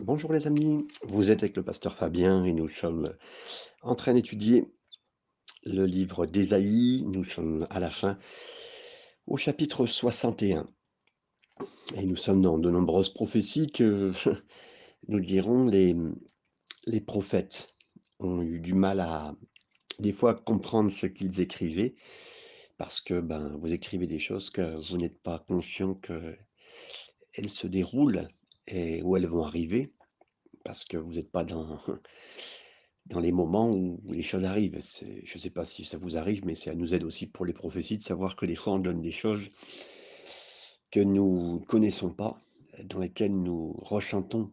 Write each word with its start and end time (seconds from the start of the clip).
Bonjour 0.00 0.32
les 0.32 0.48
amis, 0.48 0.88
vous 1.04 1.30
êtes 1.30 1.44
avec 1.44 1.56
le 1.56 1.62
pasteur 1.62 1.94
Fabien 1.94 2.44
et 2.44 2.52
nous 2.52 2.68
sommes 2.68 3.14
en 3.80 3.94
train 3.94 4.14
d'étudier 4.14 4.74
le 5.64 5.86
livre 5.86 6.26
d'Ésaïe. 6.26 7.04
Nous 7.06 7.24
sommes 7.24 7.64
à 7.70 7.78
la 7.78 7.90
fin 7.90 8.18
au 9.28 9.36
chapitre 9.36 9.86
61 9.86 10.68
et 11.94 12.06
nous 12.06 12.16
sommes 12.16 12.42
dans 12.42 12.58
de 12.58 12.68
nombreuses 12.70 13.14
prophéties 13.14 13.68
que 13.68 14.12
nous 15.08 15.20
dirons 15.20 15.64
les, 15.66 15.94
les 16.86 17.00
prophètes 17.00 17.68
ont 18.18 18.42
eu 18.42 18.58
du 18.58 18.72
mal 18.72 18.98
à 18.98 19.36
des 20.00 20.12
fois 20.12 20.34
comprendre 20.34 20.90
ce 20.90 21.06
qu'ils 21.06 21.40
écrivaient 21.40 21.94
parce 22.78 23.00
que 23.00 23.20
ben 23.20 23.56
vous 23.58 23.72
écrivez 23.72 24.08
des 24.08 24.18
choses 24.18 24.50
que 24.50 24.74
vous 24.90 24.96
n'êtes 24.96 25.22
pas 25.22 25.38
conscient 25.46 25.94
qu'elles 25.94 27.50
se 27.50 27.68
déroulent 27.68 28.28
et 28.66 29.02
où 29.02 29.16
elles 29.16 29.26
vont 29.26 29.44
arriver 29.44 29.92
parce 30.64 30.84
que 30.84 30.96
vous 30.96 31.12
n'êtes 31.12 31.30
pas 31.30 31.44
dans 31.44 31.80
dans 33.06 33.20
les 33.20 33.32
moments 33.32 33.70
où 33.70 34.00
les 34.10 34.22
choses 34.22 34.44
arrivent. 34.44 34.80
Je 34.80 35.34
ne 35.34 35.38
sais 35.38 35.50
pas 35.50 35.64
si 35.64 35.84
ça 35.84 35.98
vous 35.98 36.16
arrive, 36.16 36.44
mais 36.46 36.54
ça 36.54 36.74
nous 36.74 36.94
aide 36.94 37.04
aussi 37.04 37.26
pour 37.26 37.44
les 37.44 37.52
prophéties 37.52 37.98
de 37.98 38.02
savoir 38.02 38.34
que 38.34 38.46
des 38.46 38.56
fois 38.56 38.74
on 38.74 38.78
donne 38.78 39.02
des 39.02 39.12
choses 39.12 39.48
que 40.90 41.00
nous 41.00 41.60
ne 41.60 41.64
connaissons 41.66 42.10
pas, 42.10 42.40
dans 42.84 43.00
lesquelles 43.00 43.34
nous 43.34 43.72
ressentons 43.82 44.52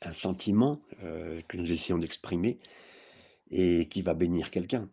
un 0.00 0.12
sentiment, 0.12 0.80
heu, 1.02 1.42
que 1.48 1.56
nous 1.56 1.70
essayons 1.70 1.98
d'exprimer 1.98 2.58
et 3.50 3.88
qui 3.88 4.02
va 4.02 4.14
bénir 4.14 4.50
quelqu'un. 4.50 4.88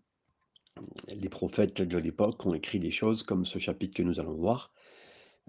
Les 1.10 1.30
prophètes 1.30 1.82
de 1.82 1.98
l'époque 1.98 2.46
ont 2.46 2.54
écrit 2.54 2.80
des 2.80 2.92
choses 2.92 3.24
comme 3.24 3.46
ce 3.46 3.60
chapitre 3.60 3.96
que 3.96 4.04
nous 4.04 4.20
allons 4.20 4.36
voir, 4.36 4.74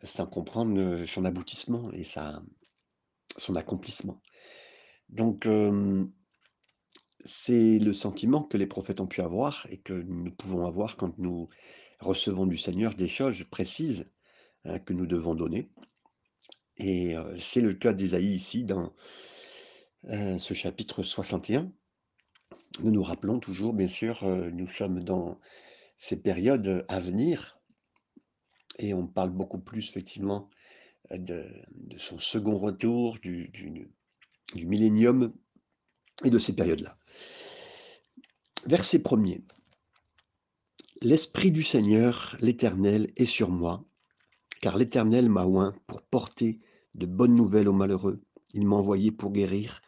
sans 0.04 0.26
comprendre, 0.26 0.78
heu, 0.78 1.06
son 1.06 1.24
aboutissement 1.24 1.90
et 1.92 2.04
sa 2.04 2.42
son 3.36 3.54
accomplissement. 3.56 4.20
Donc, 5.08 5.48
c'est 7.24 7.78
le 7.78 7.92
sentiment 7.94 8.42
que 8.42 8.56
les 8.56 8.66
prophètes 8.66 9.00
ont 9.00 9.06
pu 9.06 9.20
avoir 9.20 9.66
et 9.70 9.78
que 9.78 9.92
nous 9.92 10.30
pouvons 10.32 10.66
avoir 10.66 10.96
quand 10.96 11.18
nous 11.18 11.48
recevons 12.00 12.46
du 12.46 12.56
Seigneur 12.56 12.94
des 12.94 13.08
choses 13.08 13.44
précises, 13.50 14.10
hein, 14.64 14.78
que 14.78 14.92
nous 14.92 15.06
devons 15.06 15.34
donner 15.34 15.70
et 16.78 17.16
c'est 17.40 17.60
le 17.60 17.74
cas 17.74 17.92
d'Ésaïe 17.92 18.34
ici 18.34 18.64
dans, 18.64 18.92
ce 20.04 20.54
chapitre 20.54 21.02
61. 21.02 21.72
Nous 22.80 22.90
nous 22.90 23.02
rappelons 23.02 23.40
toujours 23.40 23.72
bien 23.72 23.88
sûr, 23.88 24.24
nous 24.24 24.68
sommes 24.68 25.02
dans 25.02 25.40
ces 25.98 26.22
périodes 26.22 26.84
à 26.88 27.00
venir 27.00 27.58
et 28.78 28.94
on 28.94 29.08
parle 29.08 29.30
beaucoup 29.30 29.58
plus 29.58 29.88
effectivement, 29.88 30.48
de 31.10 31.46
de 31.70 31.98
son 31.98 32.18
second 32.18 32.56
retour, 32.56 33.18
du 33.18 33.48
du 34.54 34.66
millénium 34.66 35.32
et 36.24 36.30
de 36.30 36.38
ces 36.38 36.54
périodes-là. 36.54 36.96
Verset 38.66 38.98
1er. 38.98 39.42
L'esprit 41.00 41.52
du 41.52 41.62
Seigneur, 41.62 42.36
l'Éternel, 42.40 43.12
est 43.16 43.26
sur 43.26 43.50
moi, 43.50 43.84
car 44.60 44.76
l'Éternel 44.76 45.28
m'a 45.28 45.46
oint 45.46 45.74
pour 45.86 46.02
porter 46.02 46.60
de 46.94 47.06
bonnes 47.06 47.36
nouvelles 47.36 47.68
aux 47.68 47.72
malheureux. 47.72 48.20
Il 48.52 48.66
m'a 48.66 48.76
envoyé 48.76 49.12
pour 49.12 49.30
guérir 49.30 49.80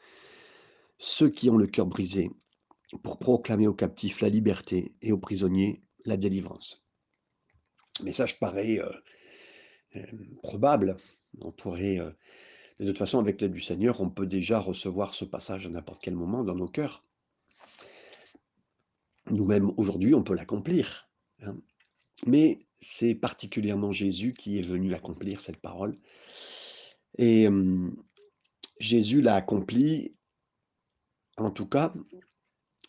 ceux 0.98 1.28
qui 1.28 1.50
ont 1.50 1.56
le 1.56 1.66
cœur 1.66 1.86
brisé, 1.86 2.30
pour 3.02 3.18
proclamer 3.18 3.66
aux 3.66 3.74
captifs 3.74 4.20
la 4.20 4.28
liberté 4.28 4.94
et 5.02 5.12
aux 5.12 5.18
prisonniers 5.18 5.82
la 6.04 6.16
délivrance. 6.16 6.86
Message 8.02 8.38
paraît, 8.38 8.78
heu, 8.78 8.84
hem, 8.84 9.00
probable. 10.42 10.96
On 11.40 11.52
pourrait, 11.52 11.98
de 12.78 12.86
toute 12.86 12.98
façon 12.98 13.18
avec 13.18 13.40
l'aide 13.40 13.52
du 13.52 13.60
Seigneur, 13.60 14.00
on 14.00 14.10
peut 14.10 14.26
déjà 14.26 14.58
recevoir 14.58 15.14
ce 15.14 15.24
passage 15.24 15.66
à 15.66 15.70
n'importe 15.70 16.02
quel 16.02 16.14
moment 16.14 16.44
dans 16.44 16.54
nos 16.54 16.68
cœurs. 16.68 17.04
Nous-mêmes, 19.30 19.70
aujourd'hui, 19.76 20.14
on 20.14 20.22
peut 20.22 20.34
l'accomplir, 20.34 21.08
hein. 21.42 21.56
Mais 22.26 22.58
c'est 22.82 23.14
particulièrement 23.14 23.92
Jésus 23.92 24.34
qui 24.34 24.58
est 24.58 24.62
venu 24.62 24.92
accomplir 24.92 25.40
cette 25.40 25.56
parole 25.56 25.98
et 27.16 27.48
Jésus 28.78 29.22
l'a 29.22 29.36
accompli 29.36 30.14
en 31.40 31.50
tout 31.50 31.66
cas, 31.66 31.94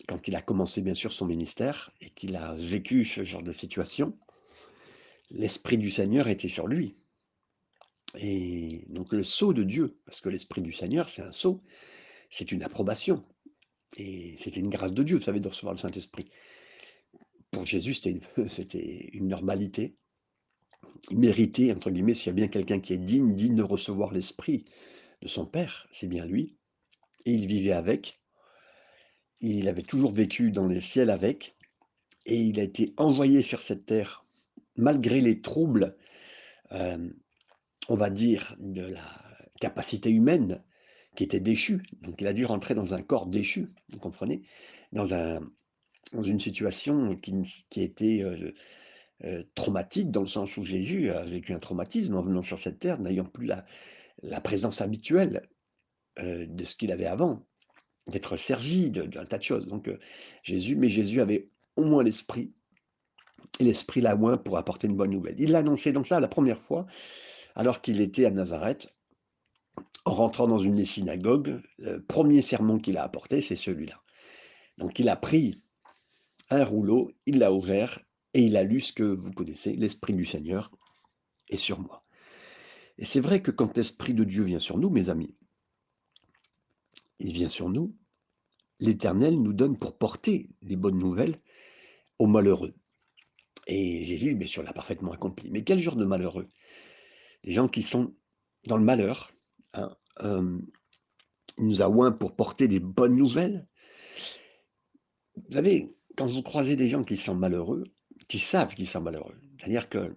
quand 0.07 0.27
il 0.27 0.35
a 0.35 0.41
commencé 0.41 0.81
bien 0.81 0.93
sûr 0.93 1.13
son 1.13 1.25
ministère 1.25 1.91
et 2.01 2.09
qu'il 2.09 2.35
a 2.35 2.53
vécu 2.55 3.05
ce 3.05 3.23
genre 3.23 3.43
de 3.43 3.53
situation, 3.53 4.17
l'esprit 5.31 5.77
du 5.77 5.91
Seigneur 5.91 6.27
était 6.27 6.47
sur 6.47 6.67
lui 6.67 6.95
et 8.17 8.85
donc 8.89 9.13
le 9.13 9.23
sceau 9.23 9.53
de 9.53 9.63
Dieu, 9.63 9.97
parce 10.05 10.19
que 10.19 10.29
l'esprit 10.29 10.61
du 10.61 10.73
Seigneur, 10.73 11.07
c'est 11.07 11.21
un 11.21 11.31
sceau, 11.31 11.63
c'est 12.29 12.51
une 12.51 12.63
approbation 12.63 13.23
et 13.97 14.35
c'est 14.39 14.55
une 14.55 14.69
grâce 14.69 14.91
de 14.91 15.03
Dieu, 15.03 15.17
vous 15.17 15.23
savez, 15.23 15.39
de 15.39 15.47
recevoir 15.47 15.73
le 15.73 15.79
Saint-Esprit. 15.79 16.29
Pour 17.51 17.65
Jésus, 17.65 17.93
c'était 17.93 19.09
une 19.13 19.27
normalité. 19.29 19.95
«Mérité» 21.11 21.71
entre 21.71 21.89
guillemets, 21.89 22.13
s'il 22.13 22.27
y 22.27 22.29
a 22.29 22.33
bien 22.33 22.47
quelqu'un 22.47 22.79
qui 22.79 22.93
est 22.93 22.97
digne 22.97 23.33
digne 23.33 23.55
de 23.55 23.63
recevoir 23.63 24.11
l'esprit 24.11 24.65
de 25.21 25.27
son 25.27 25.45
Père, 25.45 25.87
c'est 25.91 26.07
bien 26.07 26.25
lui 26.25 26.57
et 27.25 27.31
il 27.31 27.47
vivait 27.47 27.71
avec. 27.71 28.19
Il 29.39 29.67
avait 29.67 29.81
toujours 29.81 30.11
vécu 30.11 30.51
dans 30.51 30.67
les 30.67 30.81
ciels 30.81 31.09
avec 31.09 31.55
et 32.25 32.39
il 32.39 32.59
a 32.59 32.63
été 32.63 32.93
envoyé 32.97 33.41
sur 33.41 33.61
cette 33.61 33.85
terre 33.85 34.25
malgré 34.75 35.21
les 35.21 35.41
troubles, 35.41 35.95
on 36.71 37.95
va 37.95 38.09
dire 38.09 38.55
de 38.59 38.83
la 38.83 39.03
capacité 39.59 40.09
humaine 40.09 40.63
qui 41.15 41.23
était 41.23 41.39
déchue. 41.39 41.83
Donc 42.01 42.21
il 42.21 42.27
a 42.27 42.33
dû 42.33 42.45
rentrer 42.45 42.73
dans 42.73 42.93
un 42.93 43.01
corps 43.01 43.27
déchu, 43.27 43.67
vous 43.89 43.99
comprenez? 43.99 44.43
Dans 44.91 45.13
un 45.13 45.41
dans 46.13 46.23
une 46.23 46.39
situation 46.39 47.15
qui 47.15 47.33
qui 47.69 47.81
était, 47.81 48.23
traumatique 49.53 50.09
dans 50.09 50.21
le 50.21 50.27
sens 50.27 50.57
où 50.57 50.63
Jésus 50.63 51.11
a 51.11 51.23
vécu 51.25 51.53
un 51.53 51.59
traumatisme 51.59 52.15
en 52.15 52.21
venant 52.21 52.41
sur 52.41 52.59
cette 52.61 52.79
terre, 52.79 52.99
n'ayant 52.99 53.25
plus 53.25 53.45
la 53.45 53.65
la 54.23 54.41
présence 54.41 54.81
habituelle, 54.81 55.41
de 56.17 56.65
ce 56.65 56.75
qu'il 56.75 56.91
avait 56.91 57.05
avant, 57.05 57.45
d'être 58.07 58.35
servi 58.37 58.91
d'un 58.91 59.25
tas 59.25 59.37
de 59.37 59.43
choses. 59.43 59.67
Donc 59.67 59.89
Jésus 60.43 60.75
mais 60.75 60.89
Jésus 60.89 61.21
avait 61.21 61.47
au 61.75 61.83
moins 61.83 62.03
l'esprit 62.03 62.53
l'esprit 63.59 64.01
l'a 64.01 64.15
oint 64.15 64.37
pour 64.37 64.57
apporter 64.57 64.87
une 64.87 64.95
bonne 64.95 65.11
nouvelle. 65.11 65.35
Il 65.39 65.51
l'a 65.51 65.59
annoncé 65.59 65.91
donc 65.91 66.09
là 66.09 66.19
la 66.19 66.27
1re 66.27 66.57
fois, 66.57 66.85
alors 67.55 67.81
qu'il 67.81 68.01
était 68.01 68.25
à 68.25 68.31
Nazareth, 68.31 68.95
en 70.05 70.13
rentrant 70.13 70.47
dans 70.47 70.57
une 70.57 70.75
des 70.75 70.85
synagogues, 70.85 71.61
le 71.77 71.99
1er 71.99 72.41
sermon 72.41 72.79
qu'il 72.79 72.97
a 72.97 73.03
apporté, 73.03 73.41
c'est 73.41 73.55
celui-là. 73.55 74.01
Donc 74.77 74.99
il 74.99 75.09
a 75.09 75.15
pris 75.15 75.63
un 76.49 76.63
rouleau, 76.63 77.11
il 77.25 77.39
l'a 77.39 77.53
ouvert 77.53 77.99
et 78.33 78.41
il 78.41 78.57
a 78.57 78.63
lu 78.63 78.81
ce 78.81 78.93
que 78.93 79.03
vous 79.03 79.31
connaissez: 79.31 79.75
«L'esprit 79.75 80.13
du 80.13 80.25
Seigneur 80.25 80.71
est 81.49 81.57
sur 81.57 81.79
moi» 81.79 82.03
et 82.97 83.05
c'est 83.05 83.21
vrai 83.21 83.41
que 83.41 83.51
quand 83.51 83.77
l'esprit 83.77 84.13
de 84.13 84.23
Dieu 84.23 84.43
vient 84.43 84.59
sur 84.59 84.77
nous, 84.77 84.89
mes 84.89 85.09
amis 85.09 85.35
il 87.19 87.33
vient 87.33 87.49
sur 87.49 87.69
nous, 87.69 87.95
l'Éternel 88.79 89.39
nous 89.39 89.53
donne 89.53 89.77
pour 89.77 89.97
porter 89.97 90.49
les 90.61 90.75
bonnes 90.75 90.97
nouvelles 90.97 91.39
aux 92.17 92.27
malheureux 92.27 92.73
et 93.67 94.03
Jésus, 94.05 94.35
bien 94.35 94.47
sûr, 94.47 94.63
l'a 94.63 94.73
parfaitement 94.73 95.11
accompli. 95.11 95.49
Mais 95.51 95.63
quel 95.63 95.79
genre 95.79 95.95
de 95.95 96.05
malheureux? 96.05 96.47
Des 97.43 97.53
gens 97.53 97.67
qui 97.67 97.81
sont 97.81 98.13
dans 98.67 98.77
le 98.77 98.83
malheur, 98.83 99.33
hein, 99.73 99.95
il 100.23 101.67
nous 101.67 101.81
a 101.81 101.89
oints 101.89 102.11
pour 102.11 102.35
porter 102.35 102.67
des 102.67 102.79
bonnes 102.79 103.15
nouvelles. 103.15 103.67
Vous 105.35 105.51
savez, 105.51 105.95
quand 106.17 106.27
vous 106.27 106.43
croisez 106.43 106.75
des 106.75 106.89
gens 106.89 107.03
qui 107.03 107.17
sont 107.17 107.35
malheureux, 107.35 107.83
qui 108.27 108.39
savent 108.39 108.73
qu'ils 108.73 108.87
sont 108.87 109.01
malheureux, 109.01 109.39
c'est-à-dire 109.57 109.89
que, 109.89 110.15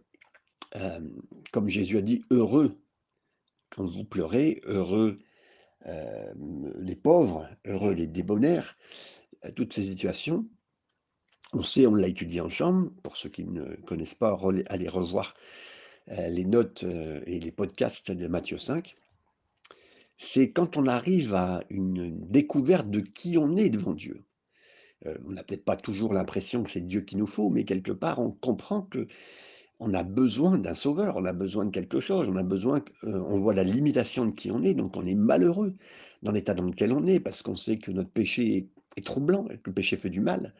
comme 1.52 1.68
Jésus 1.68 1.98
a 1.98 2.02
dit: 2.02 2.24
«Heureux 2.30 2.80
quand 3.70 3.86
vous 3.86 4.04
pleurez, 4.04 4.60
heureux, 4.64 5.18
les 5.84 6.96
pauvres, 6.96 7.48
heureux 7.64 7.92
les 7.92 8.06
débonnaires», 8.06 8.76
toutes 9.56 9.72
ces 9.72 9.82
situations, 9.82 10.48
on 11.52 11.62
sait, 11.62 11.86
on 11.86 11.94
l'a 11.94 12.08
étudié 12.08 12.40
ensemble, 12.40 12.90
pour 13.02 13.16
ceux 13.16 13.28
qui 13.28 13.44
ne 13.44 13.64
connaissent 13.86 14.14
pas, 14.14 14.38
allez 14.66 14.88
revoir, 14.88 15.34
heu, 16.10 16.30
les 16.30 16.44
notes, 16.44 16.84
heu 16.84 17.22
et 17.26 17.40
les 17.40 17.52
podcasts 17.52 18.10
de 18.12 18.26
Matthieu 18.26 18.58
5. 18.58 18.96
C'est 20.16 20.52
quand 20.52 20.76
on 20.76 20.86
arrive 20.86 21.34
à 21.34 21.62
une 21.70 22.16
découverte 22.30 22.88
de 22.90 23.00
qui 23.00 23.36
on 23.38 23.52
est 23.54 23.68
devant 23.68 23.92
Dieu. 23.94 24.22
Heu, 25.06 25.18
on 25.26 25.32
n'a 25.32 25.44
peut-être 25.44 25.64
pas 25.64 25.76
toujours 25.76 26.14
l'impression 26.14 26.62
que 26.62 26.70
c'est 26.70 26.80
Dieu 26.80 27.02
qu'il 27.02 27.18
nous 27.18 27.26
faut, 27.26 27.50
mais 27.50 27.64
quelque 27.64 27.92
part 27.92 28.20
on 28.20 28.30
comprend 28.30 28.88
qu'on 28.92 29.94
a 29.94 30.02
besoin 30.04 30.58
d'un 30.58 30.74
sauveur, 30.74 31.16
on 31.16 31.24
a 31.24 31.32
besoin 31.32 31.66
de 31.66 31.70
quelque 31.70 32.00
chose, 32.00 32.26
on 32.28 32.36
a 32.36 32.42
besoin 32.42 32.82
on 33.04 33.36
voit 33.36 33.54
la 33.54 33.64
limitation 33.64 34.26
de 34.26 34.32
qui 34.32 34.50
on 34.50 34.62
est, 34.62 34.74
donc 34.74 34.96
on 34.96 35.06
est 35.06 35.14
malheureux 35.14 35.74
dans 36.22 36.32
l'état 36.32 36.54
dans 36.54 36.64
lequel 36.66 36.92
on 36.92 37.04
est, 37.06 37.20
parce 37.20 37.42
qu'on 37.42 37.56
sait 37.56 37.78
que 37.78 37.90
notre 37.92 38.10
péché 38.10 38.56
est 38.56 38.68
est 38.96 39.04
troublant 39.04 39.44
que 39.46 39.58
le 39.66 39.72
péché 39.72 39.96
fait 39.96 40.10
du 40.10 40.20
mal, 40.20 40.54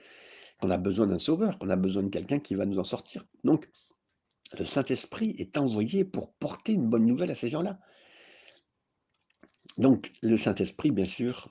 qu'on 0.60 0.70
a 0.70 0.78
besoin 0.78 1.06
d'un 1.06 1.18
sauveur, 1.18 1.58
qu'on 1.58 1.68
a 1.68 1.76
besoin 1.76 2.02
de 2.02 2.08
quelqu'un 2.08 2.38
qui 2.38 2.54
va 2.54 2.66
nous 2.66 2.78
en 2.78 2.84
sortir. 2.84 3.24
Donc 3.42 3.68
le 4.58 4.64
Saint-Esprit 4.64 5.34
est 5.38 5.56
envoyé 5.56 6.04
pour 6.04 6.32
porter 6.34 6.72
une 6.72 6.88
bonne 6.88 7.06
nouvelle 7.06 7.30
à 7.30 7.34
ces 7.34 7.48
gens-là. 7.48 7.78
Donc 9.78 10.12
le 10.22 10.36
Saint-Esprit, 10.38 10.90
bien 10.90 11.06
sûr, 11.06 11.50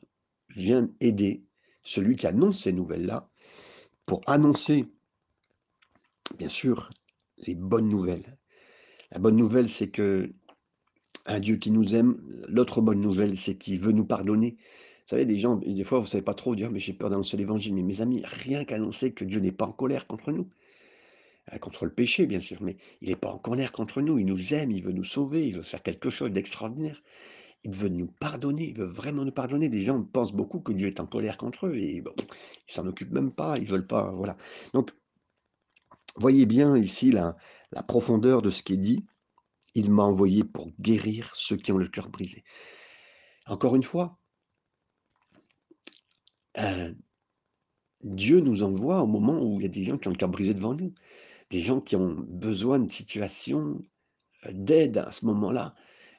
vient 0.55 0.89
aider 1.01 1.45
celui 1.81 2.15
qui 2.15 2.27
annonce 2.27 2.63
ces 2.63 2.71
nouvelles-là 2.71 3.29
pour 4.05 4.21
annoncer, 4.27 4.85
bien 6.37 6.47
sûr, 6.47 6.89
les 7.45 7.55
bonnes 7.55 7.89
nouvelles. 7.89 8.37
La 9.11 9.19
bonne 9.19 9.35
nouvelle, 9.35 9.69
c'est 9.69 9.89
que 9.89 10.33
un 11.25 11.39
Dieu 11.39 11.55
qui 11.55 11.71
nous 11.71 11.95
aime. 11.95 12.19
L'autre 12.47 12.81
bonne 12.81 13.01
nouvelle, 13.01 13.37
c'est 13.37 13.55
qu'il 13.55 13.79
veut 13.79 13.91
nous 13.91 14.05
pardonner. 14.05 14.57
Vous 15.03 15.09
savez, 15.09 15.25
des 15.25 15.37
gens, 15.37 15.55
des 15.57 15.83
fois, 15.83 15.99
vous 15.99 16.05
ne 16.05 16.09
savez 16.09 16.23
pas 16.23 16.33
trop 16.33 16.55
dire, 16.55 16.71
mais 16.71 16.79
j'ai 16.79 16.93
peur 16.93 17.09
d'annoncer 17.09 17.35
l'évangile. 17.35 17.73
Mais 17.75 17.83
mes 17.83 17.99
amis, 17.99 18.21
rien 18.23 18.63
qu'annoncer 18.63 19.13
que 19.13 19.25
Dieu 19.25 19.41
n'est 19.41 19.51
pas 19.51 19.65
en 19.65 19.73
colère 19.73 20.07
contre 20.07 20.31
nous, 20.31 20.49
euh, 21.51 21.57
contre 21.57 21.83
le 21.83 21.93
péché, 21.93 22.25
bien 22.25 22.39
sûr, 22.39 22.61
mais 22.61 22.77
il 23.01 23.09
n'est 23.09 23.17
pas 23.17 23.29
en 23.29 23.37
colère 23.37 23.73
contre 23.73 24.01
nous. 24.01 24.17
Il 24.17 24.25
nous 24.25 24.53
aime, 24.53 24.71
il 24.71 24.81
veut 24.81 24.93
nous 24.93 25.03
sauver, 25.03 25.45
il 25.45 25.55
veut 25.57 25.61
faire 25.61 25.83
quelque 25.83 26.09
chose 26.09 26.31
d'extraordinaire. 26.31 27.03
Il 27.65 27.71
veut 27.71 27.89
nous 27.89 28.07
pardonner, 28.07 28.69
il 28.69 28.77
veut 28.77 28.85
vraiment 28.85 29.25
nous 29.25 29.31
pardonner. 29.33 29.67
Des 29.67 29.83
gens 29.83 30.01
pensent 30.03 30.33
beaucoup 30.33 30.61
que 30.61 30.71
Dieu 30.71 30.87
est 30.87 31.01
en 31.01 31.05
colère 31.05 31.37
contre 31.37 31.67
eux 31.67 31.75
et 31.75 32.01
bon, 32.01 32.13
ils 32.67 32.73
s'en 32.73 32.87
occupent 32.87 33.11
même 33.11 33.33
pas, 33.33 33.57
ils 33.57 33.67
veulent 33.67 33.87
pas, 33.87 34.11
voilà. 34.11 34.37
Donc, 34.73 34.91
voyez 36.15 36.45
bien 36.45 36.77
ici 36.77 37.11
la 37.11 37.35
profondeur 37.87 38.41
de 38.41 38.49
ce 38.49 38.63
qui 38.63 38.73
est 38.73 38.77
dit. 38.77 39.05
Il 39.75 39.91
m'a 39.91 40.03
envoyé 40.03 40.43
pour 40.43 40.69
guérir 40.79 41.31
ceux 41.35 41.57
qui 41.57 41.71
ont 41.71 41.77
le 41.77 41.87
cœur 41.87 42.09
brisé. 42.09 42.43
Encore 43.47 43.75
une 43.75 43.83
fois, 43.83 44.19
euh, 46.57 46.93
Dieu 48.03 48.39
nous 48.39 48.63
envoie 48.63 49.01
au 49.01 49.07
moment 49.07 49.41
où 49.41 49.59
il 49.59 49.63
y 49.63 49.65
a 49.65 49.69
des 49.69 49.83
gens 49.83 49.97
qui 49.97 50.07
ont 50.07 50.11
le 50.11 50.17
cœur 50.17 50.29
brisé 50.29 50.53
devant 50.53 50.73
nous, 50.73 50.93
des 51.49 51.61
gens 51.61 51.81
qui 51.81 51.95
ont 51.95 52.15
besoin 52.27 52.79
de 52.79 52.91
situations 52.91 53.81
euh, 54.45 54.51
d'aide 54.53 54.97
à 54.97 55.11
ce 55.11 55.25
moment-là. 55.25 55.75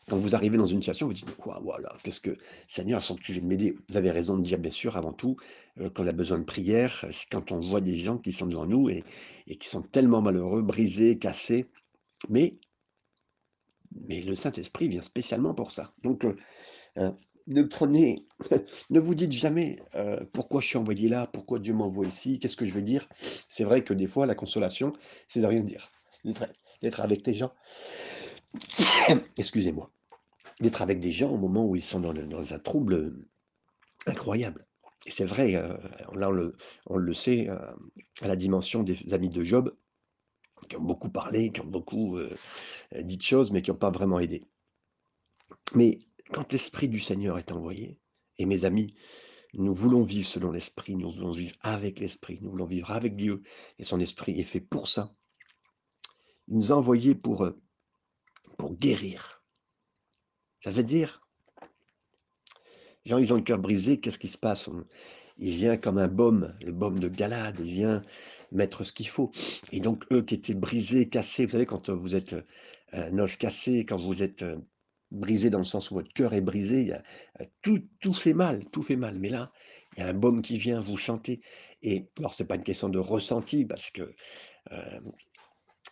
Quand 0.09 0.17
vous 0.19 0.35
arrivez 0.35 0.59
dans 0.59 0.67
une 0.67 0.83
situation, 0.83 1.07
vous 1.07 1.15
dites 1.15 1.35
quoi, 1.37 1.61
voilà, 1.63 1.95
qu'est-ce 2.03 2.21
que 2.21 2.37
Seigneur, 2.69 3.03
sans 3.03 3.17
que 3.17 3.23
tu 3.23 3.33
viennes 3.33 3.47
m'aider. 3.47 3.75
Vous 3.89 3.97
avez 3.97 4.11
raison 4.11 4.37
de 4.37 4.43
dire, 4.43 4.59
bien 4.59 4.71
sûr, 4.71 4.97
avant 4.99 5.15
tout, 5.15 5.37
euh, 5.81 5.89
quand 5.91 6.05
on 6.05 6.07
a 6.07 6.13
besoin 6.13 6.39
de 6.39 6.45
prière, 6.45 7.07
c'est 7.11 7.31
quand 7.31 7.53
on 7.53 7.61
voit 7.61 7.81
des 7.81 7.97
gens 7.97 8.19
qui 8.19 8.33
sont 8.33 8.47
devant 8.47 8.67
nous 8.67 8.91
et, 8.91 9.03
qui 9.59 9.69
sont 9.69 9.83
tellement 9.83 10.21
malheureux, 10.21 10.63
brisés, 10.63 11.19
cassés. 11.19 11.67
Mais 12.29 12.59
mais 14.09 14.23
le 14.23 14.35
Saint-Esprit 14.35 14.89
vient 14.89 15.03
spécialement 15.03 15.55
pour 15.55 15.71
ça. 15.71 15.93
Donc, 16.03 16.25
euh, 16.25 16.37
euh, 16.99 17.13
ne 17.47 17.63
prenez, 17.63 18.27
ne 18.91 19.01
vous 19.01 19.15
dites 19.15 19.33
jamais 19.33 19.79
euh, 19.95 20.25
pourquoi 20.33 20.61
je 20.61 20.69
suis 20.69 20.79
envoyé 20.79 21.09
là, 21.09 21.27
pourquoi 21.27 21.59
Dieu 21.59 21.75
m'envoie 21.75 22.07
ici, 22.07 22.39
qu'est-ce 22.39 22.57
que 22.57 22.67
je 22.67 22.75
vais 22.75 22.83
dire? 22.83 23.09
C'est 23.49 23.65
vrai 23.65 23.85
que 23.85 23.95
des 23.95 24.07
fois, 24.07 24.27
la 24.27 24.35
consolation, 24.35 24.93
c'est 25.29 25.41
de 25.41 25.47
rien 25.47 25.63
dire, 25.63 25.91
d'être 26.83 27.01
avec 27.01 27.23
des 27.25 27.35
gens. 27.35 27.53
Excusez-moi, 29.39 29.91
d'être 30.61 30.83
avec 30.83 31.01
des 31.01 31.13
gens 31.13 31.31
au 31.31 31.37
moment 31.37 31.67
où 31.67 31.77
ils 31.77 31.85
sont 31.85 32.01
dans, 32.01 32.15
un 32.15 32.59
trouble 32.59 33.27
incroyable. 34.07 34.67
Et 35.07 35.11
c'est 35.11 35.27
vrai, 35.27 35.53
là 36.15 36.31
on 36.87 36.97
le, 36.97 37.15
sait 37.15 37.49
à 37.49 38.27
la 38.27 38.37
dimension 38.37 38.83
des 38.83 39.13
amis 39.13 39.29
de 39.29 39.45
Job, 39.45 39.75
qui 40.69 40.77
ont 40.77 40.83
beaucoup 40.83 41.11
parlé, 41.11 41.51
qui 41.51 41.61
ont 41.61 41.67
beaucoup 41.67 42.17
euh, 42.17 42.35
dit 43.03 43.17
de 43.17 43.23
choses, 43.23 43.53
mais 43.53 43.63
qui 43.63 43.71
n'ont 43.71 43.77
pas 43.77 43.91
vraiment 43.91 44.19
aidé. 44.19 44.45
Mais 45.75 45.99
quand 46.35 46.53
l'Esprit 46.53 46.89
du 46.89 46.99
Seigneur 46.99 47.39
est 47.39 47.53
envoyé, 47.53 48.01
et 48.39 48.45
mes 48.45 48.65
amis, 48.65 48.97
nous 49.53 49.73
voulons 49.73 50.03
vivre 50.03 50.27
selon 50.27 50.51
l'Esprit, 50.51 50.97
nous 50.97 51.13
voulons 51.13 51.31
vivre 51.31 51.55
avec 51.61 52.01
l'Esprit, 52.01 52.41
nous 52.43 52.51
voulons 52.51 52.67
vivre 52.67 52.91
avec 52.91 53.15
Dieu, 53.15 53.45
et 53.79 53.85
son 53.85 54.01
Esprit 54.01 54.41
est 54.41 54.45
fait 54.45 54.61
pour 54.61 54.89
ça. 54.89 55.15
Il 56.49 56.57
nous 56.57 56.73
a 56.73 56.75
envoyés 56.75 57.15
pour, 57.15 57.45
euh, 57.45 57.53
guérir. 58.73 59.45
Ça 60.59 60.73
veut 60.73 60.83
dire, 60.83 61.25
les 63.05 63.11
gens, 63.11 63.19
ils 63.19 63.33
ont 63.33 63.37
le 63.37 63.43
cœur 63.43 63.61
brisé, 63.61 64.01
qu'est-ce 64.01 64.19
qui 64.19 64.29
se 64.29 64.39
passe? 64.39 64.69
Il 65.37 65.55
vient 65.55 65.77
comme 65.77 65.99
un 65.99 66.09
baume, 66.09 66.57
le 66.63 66.73
baume 66.73 66.99
de 66.99 67.09
Galade, 67.09 67.61
il 67.61 67.75
vient 67.75 68.03
mettre 68.51 68.83
ce 68.83 68.93
qu'il 68.93 69.07
faut. 69.07 69.31
Et 69.71 69.79
donc, 69.79 70.05
eux 70.11 70.23
qui 70.23 70.35
étaient 70.35 70.55
brisés, 70.55 71.09
cassés, 71.09 71.45
vous 71.45 71.53
savez, 71.53 71.67
quand 71.67 71.91
vous 71.91 72.17
êtes 72.17 72.35
un 72.93 73.19
os 73.19 73.37
cassé, 73.37 73.85
quand 73.85 73.99
vous 73.99 74.21
êtes 74.21 74.45
brisé 75.15 75.51
dans 75.51 75.59
le 75.59 75.65
sens 75.65 75.91
où 75.91 75.95
votre 75.95 76.13
cœur 76.13 76.35
est 76.35 76.41
brisé, 76.41 76.93
tout, 77.63 77.83
tout 78.01 78.15
fait 78.15 78.35
mal, 78.35 78.65
tout 78.71 78.83
fait 78.83 78.97
mal. 78.97 79.19
Mais 79.19 79.29
là, 79.29 79.53
il 79.97 80.01
y 80.01 80.03
a 80.03 80.09
un 80.09 80.15
baume 80.15 80.43
qui 80.43 80.59
vient 80.59 80.81
vous 80.81 80.97
chanter. 80.97 81.41
Et 81.83 82.09
alors, 82.19 82.35
c'est 82.35 82.47
pas 82.47 82.57
une 82.57 82.65
question 82.65 82.89
de 82.89 82.99
ressenti, 82.99 83.65
parce 83.65 83.91
que 83.91 84.15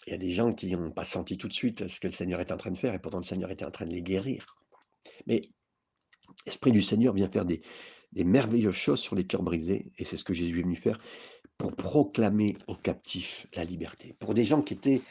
il 0.06 0.10
y 0.10 0.14
a 0.14 0.18
des 0.18 0.30
gens 0.30 0.52
qui 0.52 0.74
n'ont 0.74 0.90
pas 0.90 1.04
senti 1.04 1.36
tout 1.36 1.48
de 1.48 1.52
suite 1.52 1.86
ce 1.88 2.00
que 2.00 2.08
le 2.08 2.12
Seigneur 2.12 2.40
est 2.40 2.50
en 2.50 2.56
train 2.56 2.70
de 2.70 2.76
faire, 2.76 2.94
et 2.94 2.98
pourtant 2.98 3.18
le 3.18 3.24
Seigneur 3.24 3.50
était 3.50 3.64
en 3.64 3.70
train 3.70 3.84
de 3.86 3.92
les 3.92 4.02
guérir. 4.02 4.44
Mais 5.26 5.42
l'Esprit 6.46 6.72
du 6.72 6.82
Seigneur 6.82 7.14
vient 7.14 7.28
faire 7.28 7.44
des, 7.44 7.62
des 8.12 8.24
merveilleuses 8.24 8.74
choses 8.74 9.00
sur 9.00 9.14
les 9.14 9.26
cœurs 9.26 9.42
brisés, 9.42 9.92
et 9.98 10.04
c'est 10.04 10.16
ce 10.16 10.24
que 10.24 10.34
Jésus 10.34 10.58
est 10.58 10.62
venu 10.62 10.76
faire 10.76 10.98
pour 11.58 11.76
proclamer 11.76 12.56
aux 12.66 12.74
captifs 12.74 13.46
la 13.54 13.62
liberté. 13.62 14.16
Pour 14.18 14.34
des 14.34 14.44
gens 14.44 14.62
qui 14.62 14.74
étaient, 14.74 15.02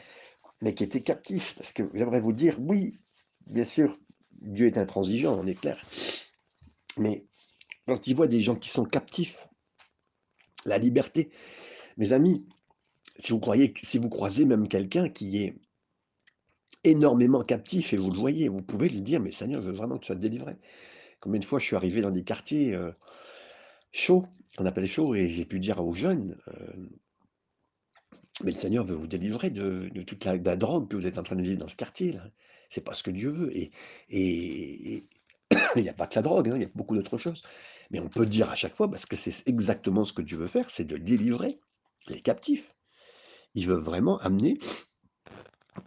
mais 0.60 0.74
qui 0.74 0.84
étaient 0.84 1.00
captifs, 1.00 1.54
parce 1.56 1.72
que 1.72 1.84
j'aimerais 1.94 2.20
vous 2.20 2.32
dire, 2.32 2.58
oui, 2.60 2.98
bien 3.46 3.64
sûr, 3.64 3.98
Dieu 4.42 4.66
est 4.66 4.78
intransigeant, 4.78 5.38
on 5.38 5.46
est 5.46 5.54
clair, 5.54 5.82
mais 6.98 7.26
quand 7.86 8.06
il 8.06 8.14
voit 8.14 8.28
des 8.28 8.40
gens 8.40 8.54
qui 8.54 8.70
sont 8.70 8.84
captifs, 8.84 9.48
la 10.64 10.78
liberté, 10.78 11.30
mes 11.96 12.12
amis, 12.12 12.46
si 13.16 13.32
vous 13.32 13.40
croyez, 13.40 13.72
si 13.82 13.98
vous 13.98 14.08
croisez 14.08 14.44
même 14.44 14.68
quelqu'un 14.68 15.08
qui 15.08 15.42
est 15.42 15.56
énormément 16.84 17.42
captif 17.42 17.92
et 17.92 17.96
vous 17.96 18.10
le 18.10 18.18
voyez, 18.18 18.48
vous 18.48 18.62
pouvez 18.62 18.88
lui 18.88 19.02
dire, 19.02 19.20
mais 19.20 19.30
Seigneur, 19.30 19.62
je 19.62 19.68
veux 19.68 19.74
vraiment 19.74 19.96
que 19.96 20.02
tu 20.02 20.06
sois 20.06 20.16
délivré. 20.16 20.56
Combien 21.20 21.40
de 21.40 21.44
fois 21.44 21.58
je 21.58 21.66
suis 21.66 21.76
arrivé 21.76 22.00
dans 22.00 22.10
des 22.10 22.24
quartiers 22.24 22.74
euh, 22.74 22.90
chauds, 23.92 24.26
on 24.58 24.66
appelle 24.66 24.86
chaud, 24.86 25.14
et 25.14 25.28
j'ai 25.28 25.44
pu 25.44 25.60
dire 25.60 25.80
aux 25.80 25.94
jeunes, 25.94 26.36
euh, 26.48 26.86
mais 28.42 28.50
le 28.50 28.56
Seigneur 28.56 28.84
veut 28.84 28.96
vous 28.96 29.06
délivrer 29.06 29.50
de, 29.50 29.88
toute 30.02 30.24
la, 30.24 30.38
drogue 30.38 30.88
que 30.88 30.96
vous 30.96 31.06
êtes 31.06 31.18
en 31.18 31.22
train 31.22 31.36
de 31.36 31.42
vivre 31.42 31.60
dans 31.60 31.68
ce 31.68 31.76
quartier. 31.76 32.12
là. 32.12 32.24
C'est 32.72 32.80
pas 32.80 32.94
ce 32.94 33.02
que 33.02 33.10
Dieu 33.10 33.28
veut. 33.28 33.54
Et 33.54 33.70
il 35.76 35.82
n'y 35.82 35.90
a 35.90 35.92
pas 35.92 36.06
que 36.06 36.14
la 36.14 36.22
drogue, 36.22 36.48
hein, 36.48 36.56
il 36.56 36.62
y 36.62 36.64
a 36.64 36.70
beaucoup 36.74 36.96
d'autres 36.96 37.18
choses. 37.18 37.42
Mais 37.90 38.00
on 38.00 38.08
peut 38.08 38.24
dire 38.24 38.50
à 38.50 38.54
chaque 38.54 38.74
fois, 38.74 38.90
parce 38.90 39.04
que 39.04 39.14
c'est 39.14 39.46
exactement 39.46 40.06
ce 40.06 40.14
que 40.14 40.22
Dieu 40.22 40.38
veut 40.38 40.46
faire, 40.46 40.70
c'est 40.70 40.86
de 40.86 40.96
délivrer 40.96 41.60
les 42.08 42.22
captifs. 42.22 42.74
Il 43.54 43.66
veut 43.66 43.78
vraiment 43.78 44.16
amener, 44.20 44.58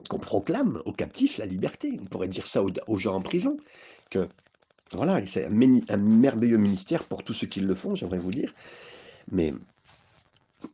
qu'on 0.10 0.20
proclame 0.20 0.80
aux 0.86 0.94
captifs 0.94 1.40
la 1.40 1.48
liberté. 1.48 1.98
On 2.00 2.06
pourrait 2.06 2.28
dire 2.28 2.46
ça 2.46 2.62
aux 2.62 3.00
gens 3.00 3.16
en 3.16 3.22
prison, 3.22 3.58
que 4.12 4.30
voilà, 4.94 5.26
c'est 5.26 5.46
un, 5.48 5.98
merveilleux 5.98 6.58
ministère 6.58 7.06
pour 7.06 7.24
tous 7.24 7.34
ceux 7.34 7.48
qui 7.48 7.62
le 7.62 7.74
font, 7.74 7.96
j'aimerais 7.96 8.20
vous 8.20 8.30
dire. 8.30 8.54
Mais 9.32 9.56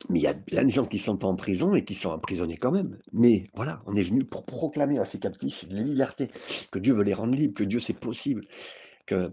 mais 0.09 0.19
il 0.19 0.23
y 0.23 0.27
a 0.27 0.33
plein 0.33 0.63
de 0.63 0.69
gens 0.69 0.85
qui 0.85 0.97
sont 0.97 1.23
en 1.25 1.35
prison 1.35 1.75
et 1.75 1.83
qui 1.83 1.95
sont 1.95 2.09
emprisonnés 2.09 2.57
quand 2.57 2.71
même. 2.71 2.97
Mais 3.13 3.43
voilà, 3.55 3.81
on 3.85 3.95
est 3.95 4.03
venu 4.03 4.23
pour 4.23 4.45
proclamer 4.45 4.99
à 4.99 5.05
ces 5.05 5.19
captifs 5.19 5.65
la 5.69 5.81
liberté, 5.81 6.29
que 6.71 6.79
Dieu 6.79 6.93
veut 6.93 7.03
les 7.03 7.13
rendre 7.13 7.35
libres, 7.35 7.53
que 7.53 7.63
Dieu 7.63 7.79
c'est 7.79 7.99
possible, 7.99 8.45
que 9.05 9.31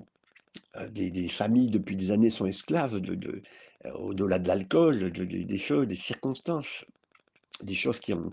euh, 0.77 0.89
des, 0.89 1.29
familles 1.29 1.71
depuis 1.71 1.97
des 1.97 2.11
années 2.11 2.31
sont 2.31 2.47
esclaves 2.47 2.97
euh, 2.97 3.93
au-delà 3.95 4.39
de 4.39 4.49
l'alcool, 4.49 5.13
des 5.13 5.59
choses, 5.59 5.87
des 5.87 5.97
circonstances, 5.97 6.85
des 7.63 7.75
choses 7.75 8.01
qui 8.01 8.13
ont... 8.15 8.31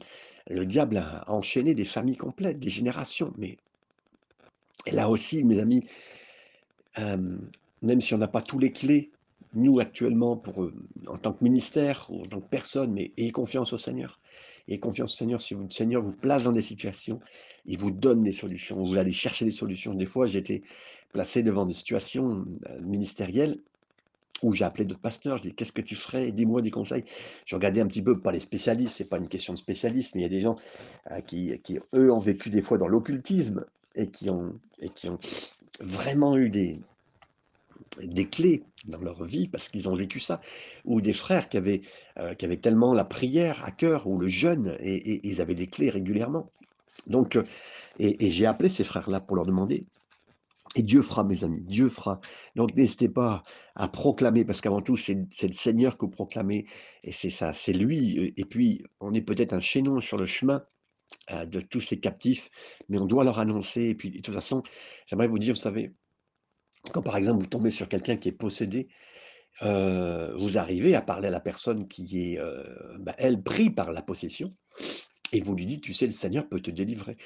Le 0.47 0.65
diable 0.65 0.97
a 0.97 1.23
enchaîné 1.27 1.73
des 1.73 1.85
familles 1.85 2.17
complètes, 2.17 2.59
des 2.59 2.69
générations. 2.69 3.33
Mais 3.37 3.57
là 4.91 5.09
aussi, 5.09 5.43
mes 5.43 5.59
amis, 5.59 5.83
même 6.95 7.99
si 8.01 8.13
on 8.13 8.19
n'a 8.19 8.27
pas 8.27 8.43
tous 8.43 8.59
les 8.59 8.71
clés, 8.71 9.11
nous 9.55 9.79
actuellement, 9.79 10.35
pour, 10.35 10.69
en 11.07 11.17
tant 11.17 11.33
que 11.33 11.43
ministère 11.43 12.07
ou 12.09 12.23
en 12.23 12.25
tant 12.25 12.41
que 12.41 12.49
personne, 12.49 12.93
mais 12.93 13.11
ayez 13.17 13.31
confiance 13.31 13.73
au 13.73 13.77
Seigneur. 13.77 14.19
Ayez 14.67 14.79
confiance 14.79 15.13
au 15.13 15.17
Seigneur, 15.17 15.41
si 15.41 15.55
le 15.55 15.69
Seigneur 15.69 16.01
vous 16.01 16.13
place 16.13 16.43
dans 16.43 16.51
des 16.51 16.61
situations, 16.61 17.19
il 17.65 17.77
vous 17.77 17.91
donne 17.91 18.23
des 18.23 18.31
solutions. 18.31 18.83
Vous 18.83 18.97
allez 18.97 19.13
chercher 19.13 19.45
des 19.45 19.51
solutions. 19.51 19.93
Des 19.93 20.05
fois, 20.05 20.25
j'ai 20.25 20.39
été 20.39 20.63
placé 21.13 21.43
devant 21.43 21.65
des 21.65 21.73
situations 21.73 22.45
ministérielles 22.81 23.59
où 24.41 24.53
j'ai 24.53 24.65
appelé 24.65 24.85
d'autres 24.85 24.99
pasteurs, 24.99 25.37
je 25.37 25.43
dis 25.43 25.53
qu'est-ce 25.53 25.71
que 25.71 25.81
tu 25.81 25.95
ferais, 25.95 26.31
dis-moi 26.31 26.61
des 26.61 26.71
conseils. 26.71 27.05
Je 27.45 27.55
regardais 27.55 27.79
un 27.79 27.87
petit 27.87 28.01
peu, 28.01 28.19
pas 28.19 28.33
les 28.33 28.41
spécialistes, 28.41 28.97
c'est 28.97 29.09
pas 29.09 29.17
une 29.17 29.29
question 29.29 29.53
de 29.53 29.57
spécialistes, 29.57 30.13
mais 30.13 30.21
il 30.21 30.23
y 30.23 30.27
a 30.27 30.29
des 30.29 30.41
gens 30.41 30.57
qui, 31.25 31.57
qui, 31.63 31.79
eux, 31.93 32.11
ont 32.11 32.19
vécu 32.19 32.49
des 32.49 32.61
fois 32.61 32.77
dans 32.77 32.87
l'occultisme 32.87 33.65
et 33.95 34.09
qui 34.09 34.29
ont, 34.29 34.59
et 34.81 34.89
qui 34.89 35.07
ont 35.07 35.19
vraiment 35.79 36.35
eu 36.35 36.49
des, 36.49 36.81
des 38.03 38.27
clés 38.27 38.63
dans 38.85 39.01
leur 39.01 39.23
vie 39.23 39.47
parce 39.47 39.69
qu'ils 39.69 39.87
ont 39.89 39.95
vécu 39.95 40.19
ça, 40.19 40.41
ou 40.83 41.01
des 41.01 41.13
frères 41.13 41.49
qui 41.49 41.57
avaient, 41.57 41.81
euh, 42.17 42.33
qui 42.35 42.45
avaient 42.45 42.57
tellement 42.57 42.93
la 42.93 43.05
prière 43.05 43.63
à 43.63 43.71
cœur, 43.71 44.07
ou 44.07 44.19
le 44.19 44.27
jeûne, 44.27 44.75
et, 44.79 45.27
ils 45.27 45.41
avaient 45.41 45.55
des 45.55 45.67
clés 45.67 45.89
régulièrement. 45.89 46.51
Donc, 47.07 47.35
euh, 47.35 47.43
et, 47.99 48.29
j'ai 48.31 48.45
appelé 48.45 48.69
ces 48.69 48.83
frères-là 48.83 49.19
pour 49.19 49.35
leur 49.35 49.45
demander, 49.45 49.85
et 50.75 50.83
Dieu 50.83 51.01
fera, 51.01 51.23
mes 51.23 51.43
amis, 51.43 51.61
Dieu 51.61 51.87
fera. 51.87 52.19
Donc 52.55 52.75
n'hésitez 52.75 53.07
pas 53.07 53.43
à 53.75 53.87
proclamer, 53.87 54.43
parce 54.43 54.61
qu'avant 54.61 54.81
tout, 54.81 54.97
c'est 54.97 55.15
le 55.15 55.53
Seigneur 55.53 55.97
que 55.97 56.05
vous 56.05 56.11
proclamez, 56.11 56.65
et 57.03 57.11
c'est 57.11 57.29
ça, 57.29 57.53
c'est 57.53 57.73
lui. 57.73 58.33
Et 58.35 58.45
puis, 58.45 58.83
on 58.99 59.13
est 59.13 59.21
peut-être 59.21 59.53
un 59.53 59.61
chaînon 59.61 60.01
sur 60.01 60.17
le 60.17 60.25
chemin 60.25 60.63
euh, 61.31 61.45
de 61.45 61.61
tous 61.61 61.81
ces 61.81 61.99
captifs, 61.99 62.49
mais 62.89 62.97
on 62.97 63.05
doit 63.05 63.23
leur 63.23 63.39
annoncer. 63.39 63.83
Et 63.83 63.95
puis, 63.95 64.11
de 64.11 64.19
toute 64.19 64.33
façon, 64.33 64.63
j'aimerais 65.07 65.27
vous 65.27 65.39
dire, 65.39 65.53
vous 65.53 65.59
savez, 65.59 65.93
Quand 66.91 67.01
par 67.01 67.17
exemple 67.17 67.41
vous 67.41 67.47
tombez 67.47 67.71
sur 67.71 67.89
quelqu'un 67.89 68.17
qui 68.17 68.29
est 68.29 68.31
possédé, 68.31 68.87
vous 69.61 70.57
arrivez 70.57 70.95
à 70.95 71.01
parler 71.01 71.27
à 71.27 71.31
la 71.31 71.39
personne 71.39 71.87
qui 71.87 72.33
est, 72.33 72.39
bah, 72.99 73.15
elle, 73.17 73.41
pris 73.41 73.69
par 73.69 73.91
la 73.91 74.01
possession 74.01 74.55
et 75.31 75.41
vous 75.41 75.55
lui 75.55 75.65
dites: 75.65 75.81
«Tu 75.81 75.93
sais, 75.93 76.05
le 76.05 76.11
Seigneur 76.11 76.47
peut 76.47 76.61
te 76.61 76.71
délivrer» 76.71 77.17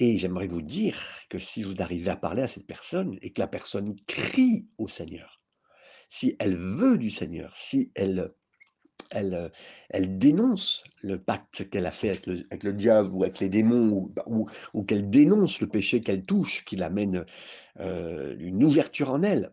et 0.00 0.16
j'aimerais 0.18 0.46
vous 0.46 0.62
dire 0.62 1.02
que 1.28 1.38
si 1.38 1.62
vous 1.62 1.74
arrivez 1.82 2.10
à 2.10 2.16
parler 2.16 2.42
à 2.42 2.48
cette 2.48 2.66
personne 2.66 3.18
et 3.20 3.32
que 3.32 3.40
la 3.40 3.48
personne 3.48 3.96
crie 4.06 4.70
au 4.78 4.88
Seigneur, 4.88 5.42
si 6.08 6.36
elle 6.38 6.56
veut 6.56 6.98
du 6.98 7.10
Seigneur, 7.10 7.56
si 7.56 7.90
elle, 7.94 8.32
elle, 9.10 9.34
heu, 9.34 9.50
elle 9.90 10.18
dénonce 10.18 10.84
le 11.02 11.18
pacte 11.18 11.68
qu'elle 11.70 11.86
a 11.86 11.90
fait 11.90 12.10
avec 12.10 12.62
le 12.64 12.72
diable 12.72 13.10
ou 13.12 13.22
avec 13.24 13.40
les 13.40 13.48
démons 13.48 13.90
ou 13.90 14.12
bah, 14.14 14.24
ou 14.74 14.82
qu'elle 14.84 15.10
dénonce 15.10 15.60
le 15.60 15.68
péché 15.68 16.00
qu'elle 16.00 16.24
touche, 16.24 16.64
qui 16.64 16.76
l'amène, 16.76 17.24
heu, 17.80 18.36
une 18.40 18.64
ouverture 18.64 19.10
en 19.10 19.22
elle, 19.22 19.52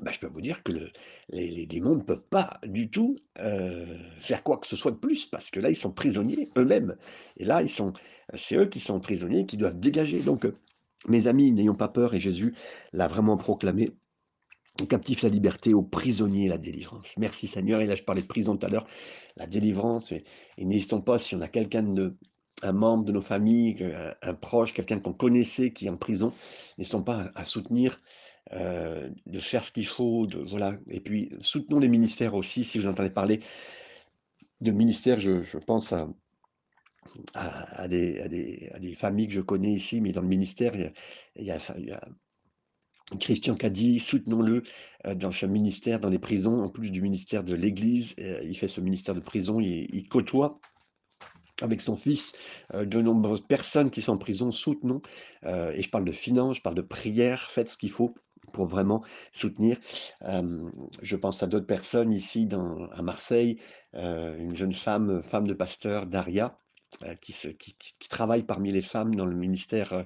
bah, 0.00 0.10
je 0.12 0.18
peux 0.18 0.26
vous 0.26 0.40
dire 0.40 0.62
que 0.62 0.72
le 0.72 0.90
les 1.30 1.66
démons 1.66 1.94
ne 1.96 2.02
peuvent 2.02 2.26
pas 2.28 2.58
du 2.64 2.90
tout, 2.90 3.16
heu, 3.40 3.86
faire 4.20 4.42
quoi 4.42 4.58
que 4.58 4.66
ce 4.66 4.76
soit 4.76 4.90
de 4.90 4.96
plus 4.96 5.26
parce 5.26 5.50
que 5.50 5.60
là, 5.60 5.70
ils 5.70 5.76
sont 5.76 5.92
prisonniers 5.92 6.50
eux-mêmes. 6.56 6.96
Et 7.36 7.44
là, 7.44 7.60
c'est 8.34 8.56
eux 8.56 8.66
qui 8.66 8.80
sont 8.80 9.00
prisonniers, 9.00 9.46
qui 9.46 9.56
doivent 9.56 9.78
dégager. 9.78 10.20
Donc 10.20 10.44
heu, 10.46 10.56
mes 11.08 11.26
amis, 11.28 11.52
n'ayons 11.52 11.74
pas 11.74 11.88
peur 11.88 12.14
et 12.14 12.20
Jésus 12.20 12.54
l'a 12.92 13.08
vraiment 13.08 13.36
proclamé: 13.36 13.90
«Aux 14.80 14.86
captifs 14.86 15.22
la 15.22 15.28
liberté, 15.28 15.72
aux 15.72 15.82
prisonniers 15.84 16.48
la 16.48 16.58
délivrance». 16.58 17.06
Merci 17.16 17.46
Seigneur. 17.46 17.80
Et 17.80 17.86
là, 17.86 17.96
je 17.96 18.02
parlais 18.02 18.22
de 18.22 18.26
prison 18.26 18.56
tout 18.56 18.66
à 18.66 18.70
l'heure, 18.70 18.86
la 19.36 19.46
délivrance 19.46 20.12
et 20.12 20.24
n'hésitons 20.58 21.00
pas 21.00 21.18
si 21.18 21.34
on 21.36 21.40
a 21.40 21.48
quelqu'un 21.48 21.82
de 21.82 22.16
un 22.62 22.72
membre 22.72 23.04
de 23.04 23.12
nos 23.12 23.20
familles, 23.20 23.94
un 24.22 24.34
proche, 24.34 24.72
quelqu'un 24.72 25.00
qu'on 25.00 25.12
connaissait 25.12 25.72
qui 25.72 25.86
est 25.86 25.90
en 25.90 25.96
prison, 25.96 26.32
n'hésitons 26.78 27.02
pas 27.02 27.30
à 27.34 27.44
soutenir 27.44 28.00
heu, 28.52 29.12
de 29.26 29.38
faire 29.40 29.64
ce 29.64 29.72
qu'il 29.72 29.86
faut, 29.86 30.26
de 30.26 30.38
voilà. 30.38 30.78
Et 30.90 31.00
puis 31.00 31.30
soutenons 31.40 31.80
les 31.80 31.88
ministères 31.88 32.34
aussi, 32.34 32.64
si 32.64 32.78
vous 32.78 32.86
entendez 32.86 33.10
parler 33.10 33.40
de 34.60 34.70
ministères, 34.70 35.20
je 35.20 35.58
pense 35.58 35.92
à 35.92 36.06
à 37.34 37.82
à 37.82 37.88
des 37.88 38.20
à 38.20 38.28
des 38.28 38.70
à 38.74 38.78
des 38.78 38.94
familles 38.94 39.28
que 39.28 39.34
je 39.34 39.40
connais 39.40 39.72
ici, 39.72 40.00
mais 40.00 40.12
dans 40.12 40.22
le 40.22 40.28
ministère, 40.28 40.74
il 40.74 40.82
y 40.82 40.84
a 40.86 40.92
il 41.36 41.44
y 41.46 41.50
a 41.50 41.56
enfin, 41.56 41.74
il 41.78 41.86
y 41.86 41.92
a 41.92 42.00
Christian 43.18 43.54
Cadi, 43.54 43.98
soutenons-le, 43.98 44.62
heu, 45.06 45.14
dans 45.14 45.32
ce 45.32 45.46
ministère, 45.46 46.00
dans 46.00 46.08
les 46.08 46.18
prisons, 46.18 46.62
en 46.62 46.68
plus 46.68 46.90
du 46.90 47.00
ministère 47.02 47.44
de 47.44 47.54
l'Église, 47.54 48.14
heu, 48.20 48.38
il 48.42 48.56
fait 48.56 48.68
ce 48.68 48.80
ministère 48.80 49.14
de 49.14 49.20
prison, 49.20 49.60
il 49.60 49.86
il 49.94 50.08
côtoie 50.08 50.60
avec 51.62 51.80
son 51.80 51.96
fils, 51.96 52.34
heu, 52.74 52.84
de 52.86 53.00
nombreuses 53.00 53.46
personnes 53.46 53.90
qui 53.90 54.02
sont 54.02 54.12
en 54.12 54.18
prison, 54.18 54.50
soutenons, 54.50 55.00
et 55.44 55.82
je 55.82 55.90
parle 55.90 56.04
de 56.04 56.12
finances, 56.12 56.56
je 56.56 56.62
parle 56.62 56.76
de 56.76 56.82
prière, 56.82 57.50
faites 57.50 57.68
ce 57.68 57.76
qu'il 57.76 57.90
faut 57.90 58.14
pour 58.52 58.66
vraiment 58.66 59.02
soutenir. 59.32 59.78
Je 60.22 61.16
pense 61.16 61.42
à 61.42 61.46
d'autres 61.46 61.66
personnes 61.66 62.12
ici 62.12 62.46
dans 62.46 62.86
à 62.90 63.02
Marseille, 63.02 63.58
une 63.94 64.54
jeune 64.54 64.74
femme, 64.74 65.22
femme 65.22 65.46
de 65.46 65.54
pasteur, 65.54 66.06
Daria, 66.06 66.58
qui 67.20 67.32
se 67.32 67.48
qui 67.48 68.08
travaille 68.08 68.44
parmi 68.44 68.72
les 68.72 68.82
femmes 68.82 69.14
dans 69.14 69.26
le 69.26 69.34
ministère, 69.36 69.92
heu 69.92 70.04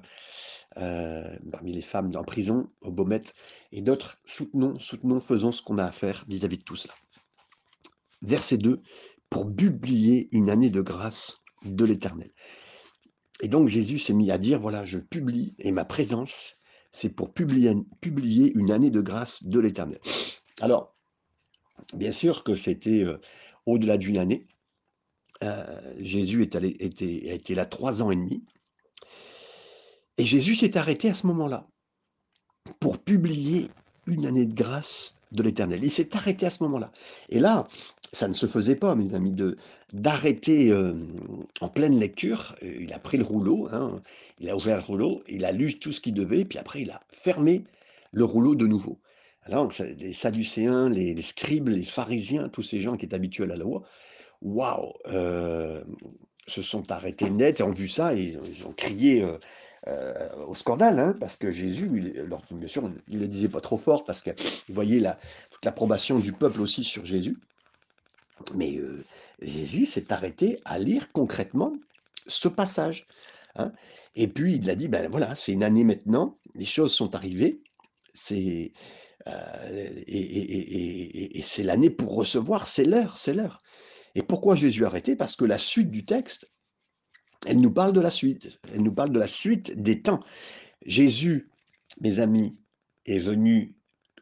heu, 0.77 1.23
parmi 1.51 1.73
les 1.73 1.81
femmes 1.81 2.11
en 2.15 2.23
prison, 2.23 2.69
au 2.81 2.91
Baumettes 2.91 3.35
et 3.71 3.81
d'autres. 3.81 4.17
Soutenons, 4.25 4.77
soutenons, 4.79 5.19
faisons 5.19 5.51
ce 5.51 5.61
qu'on 5.61 5.77
a 5.77 5.85
à 5.85 5.91
faire 5.91 6.25
vis-à-vis 6.27 6.57
de 6.57 6.63
tout 6.63 6.75
cela. 6.75 6.93
Verset 8.21 8.57
2: 8.57 8.81
«Pour 9.29 9.55
publier 9.55 10.29
une 10.31 10.49
année 10.49 10.69
de 10.69 10.81
grâce 10.81 11.43
de 11.63 11.85
l'Éternel». 11.85 12.31
Et 13.41 13.47
donc 13.47 13.69
Jésus 13.69 13.97
s'est 13.97 14.13
mis 14.13 14.31
à 14.31 14.37
dire: 14.37 14.59
«Voilà, 14.59 14.85
je 14.85 14.97
publie 14.97 15.55
et 15.59 15.71
ma 15.71 15.85
présence, 15.85 16.55
c'est 16.91 17.09
pour 17.09 17.33
publier 17.33 17.73
publier 18.01 18.51
une 18.55 18.71
année 18.71 18.91
de 18.91 19.01
grâce 19.01 19.43
de 19.43 19.59
l'Éternel». 19.59 19.99
Alors, 20.61 20.95
bien 21.93 22.11
sûr 22.11 22.43
que 22.43 22.55
c'était, 22.55 23.05
au-delà 23.65 23.97
d'une 23.97 24.17
année. 24.17 24.47
Heu, 25.43 25.47
Jésus 25.99 26.41
est 26.41 26.55
allé 26.55 26.75
était 26.79 27.29
a 27.29 27.33
été 27.33 27.55
là 27.55 27.65
3 27.65 28.01
ans 28.01 28.11
et 28.11 28.15
demi 28.15 28.43
et 30.17 30.25
Jésus 30.25 30.55
s'est 30.55 30.77
arrêté 30.77 31.09
à 31.09 31.13
ce 31.13 31.27
moment-là 31.27 31.65
pour 32.81 32.97
publier 32.97 33.69
une 34.05 34.25
année 34.25 34.45
de 34.45 34.53
grâce 34.53 35.17
de 35.31 35.43
l'Éternel. 35.43 35.83
Il 35.83 35.91
s'est 35.91 36.15
arrêté 36.15 36.45
à 36.45 36.49
ce 36.49 36.63
moment-là 36.63 36.91
et 37.29 37.39
là, 37.39 37.67
ça 38.11 38.27
ne 38.27 38.33
se 38.33 38.47
faisait 38.47 38.75
pas, 38.75 38.95
mes 38.95 39.13
amis, 39.13 39.33
de 39.33 39.57
d'arrêter, 39.93 40.69
hem, 40.69 41.07
en 41.61 41.69
pleine 41.69 41.97
lecture. 41.97 42.55
Il 42.61 42.91
a 42.93 42.99
pris 42.99 43.17
le 43.17 43.23
rouleau, 43.23 43.69
hein, 43.71 44.01
il 44.39 44.49
a 44.49 44.55
ouvert 44.55 44.77
le 44.77 44.83
rouleau, 44.83 45.23
il 45.29 45.45
a 45.45 45.51
lu 45.51 45.79
tout 45.79 45.91
ce 45.91 46.01
qu'il 46.01 46.13
devait, 46.13 46.45
puis 46.45 46.59
après 46.59 46.81
il 46.81 46.91
a 46.91 47.01
fermé 47.11 47.63
le 48.11 48.25
rouleau 48.25 48.55
de 48.55 48.67
nouveau. 48.67 48.99
Alors 49.43 49.71
les 49.99 50.13
sadducéens, 50.13 50.89
les 50.89 51.13
les 51.13 51.21
scribes, 51.21 51.69
les 51.69 51.85
pharisiens, 51.85 52.49
tous 52.49 52.63
ces 52.63 52.81
gens 52.81 52.97
qui 52.97 53.05
étaient 53.05 53.15
habitués 53.15 53.45
à 53.45 53.47
la 53.47 53.55
loi, 53.55 53.83
waouh, 54.41 54.93
hem, 55.05 55.83
se 56.47 56.61
sont 56.61 56.91
arrêtés 56.91 57.29
net 57.29 57.59
et 57.59 57.63
ont 57.63 57.71
vu 57.71 57.87
ça 57.87 58.15
et 58.15 58.37
ils 58.47 58.65
ont 58.65 58.73
crié, 58.73 59.21
heu 59.23 59.39
heu, 59.87 60.13
au 60.47 60.55
scandale, 60.55 60.99
hein, 60.99 61.15
parce 61.19 61.37
que 61.37 61.51
Jésus, 61.51 61.89
bien 62.51 62.67
sûr, 62.67 62.91
il 63.07 63.19
le 63.19 63.27
disait 63.27 63.49
pas 63.49 63.61
trop 63.61 63.77
fort 63.77 64.03
parce 64.05 64.21
qu'il 64.21 64.35
voyait 64.69 64.99
la 64.99 65.19
toute 65.51 65.63
l'approbation 65.65 66.19
du 66.19 66.33
peuple 66.33 66.61
aussi 66.61 66.83
sur 66.83 67.05
Jésus. 67.05 67.39
Mais 68.55 68.77
Jésus 69.41 69.85
s'est 69.85 70.11
arrêté 70.13 70.59
à 70.65 70.79
lire 70.79 71.11
concrètement 71.11 71.73
ce 72.27 72.47
passage, 72.47 73.05
hein 73.55 73.73
et 74.15 74.27
puis 74.27 74.55
il 74.55 74.69
a 74.69 74.75
dit: 74.75 74.87
«Ben 74.87 75.09
voilà, 75.09 75.35
c'est 75.35 75.51
une 75.51 75.63
année 75.63 75.83
maintenant, 75.83 76.39
les 76.55 76.65
choses 76.65 76.93
sont 76.93 77.15
arrivées, 77.15 77.61
c'est, 78.13 78.71
et 80.07 81.41
c'est 81.43 81.63
l'année 81.63 81.89
pour 81.89 82.15
recevoir, 82.15 82.67
c'est 82.67 82.85
l'heure, 82.85 83.17
c'est 83.17 83.33
l'heure» 83.33 83.61
et 84.19 84.21
pourquoi 84.21 84.53
Jésus 84.53 84.83
a 84.83 84.87
arrêté? 84.87 85.15
Parce 85.15 85.37
que 85.37 85.45
la 85.45 85.57
suite 85.57 85.89
du 85.89 86.03
texte, 86.03 86.51
elle 87.45 87.61
nous 87.61 87.71
parle 87.71 87.93
de 87.93 88.01
la 88.01 88.09
suite, 88.09 88.59
elle 88.73 88.83
nous 88.83 88.93
parle 88.93 89.11
de 89.13 89.19
la 89.19 89.27
suite 89.27 89.81
des 89.81 90.01
temps. 90.01 90.19
Jésus, 90.85 91.49
mes 92.01 92.19
amis, 92.19 92.57
est 93.05 93.19
venu 93.19 93.77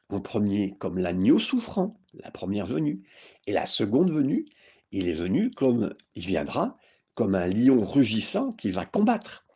en 0.10 0.22
premier 0.22 0.77
comme 0.77 1.00
l'agneau 1.00 1.39
souffrant, 1.39 2.00
la 2.13 2.30
première 2.30 2.68
venue 2.68 3.08
et 3.48 3.54
la 3.54 3.66
seconde 3.66 4.12
venue, 4.12 4.46
il 4.92 5.08
est 5.08 5.16
venu 5.16 5.50
comme 5.50 5.92
il 6.13 6.25
viendra 6.27 6.77
comme 7.16 7.34
un 7.34 7.48
lion 7.48 7.84
rugissant 7.84 8.54
qui 8.54 8.70
va 8.70 8.86
combattre, 8.86 9.48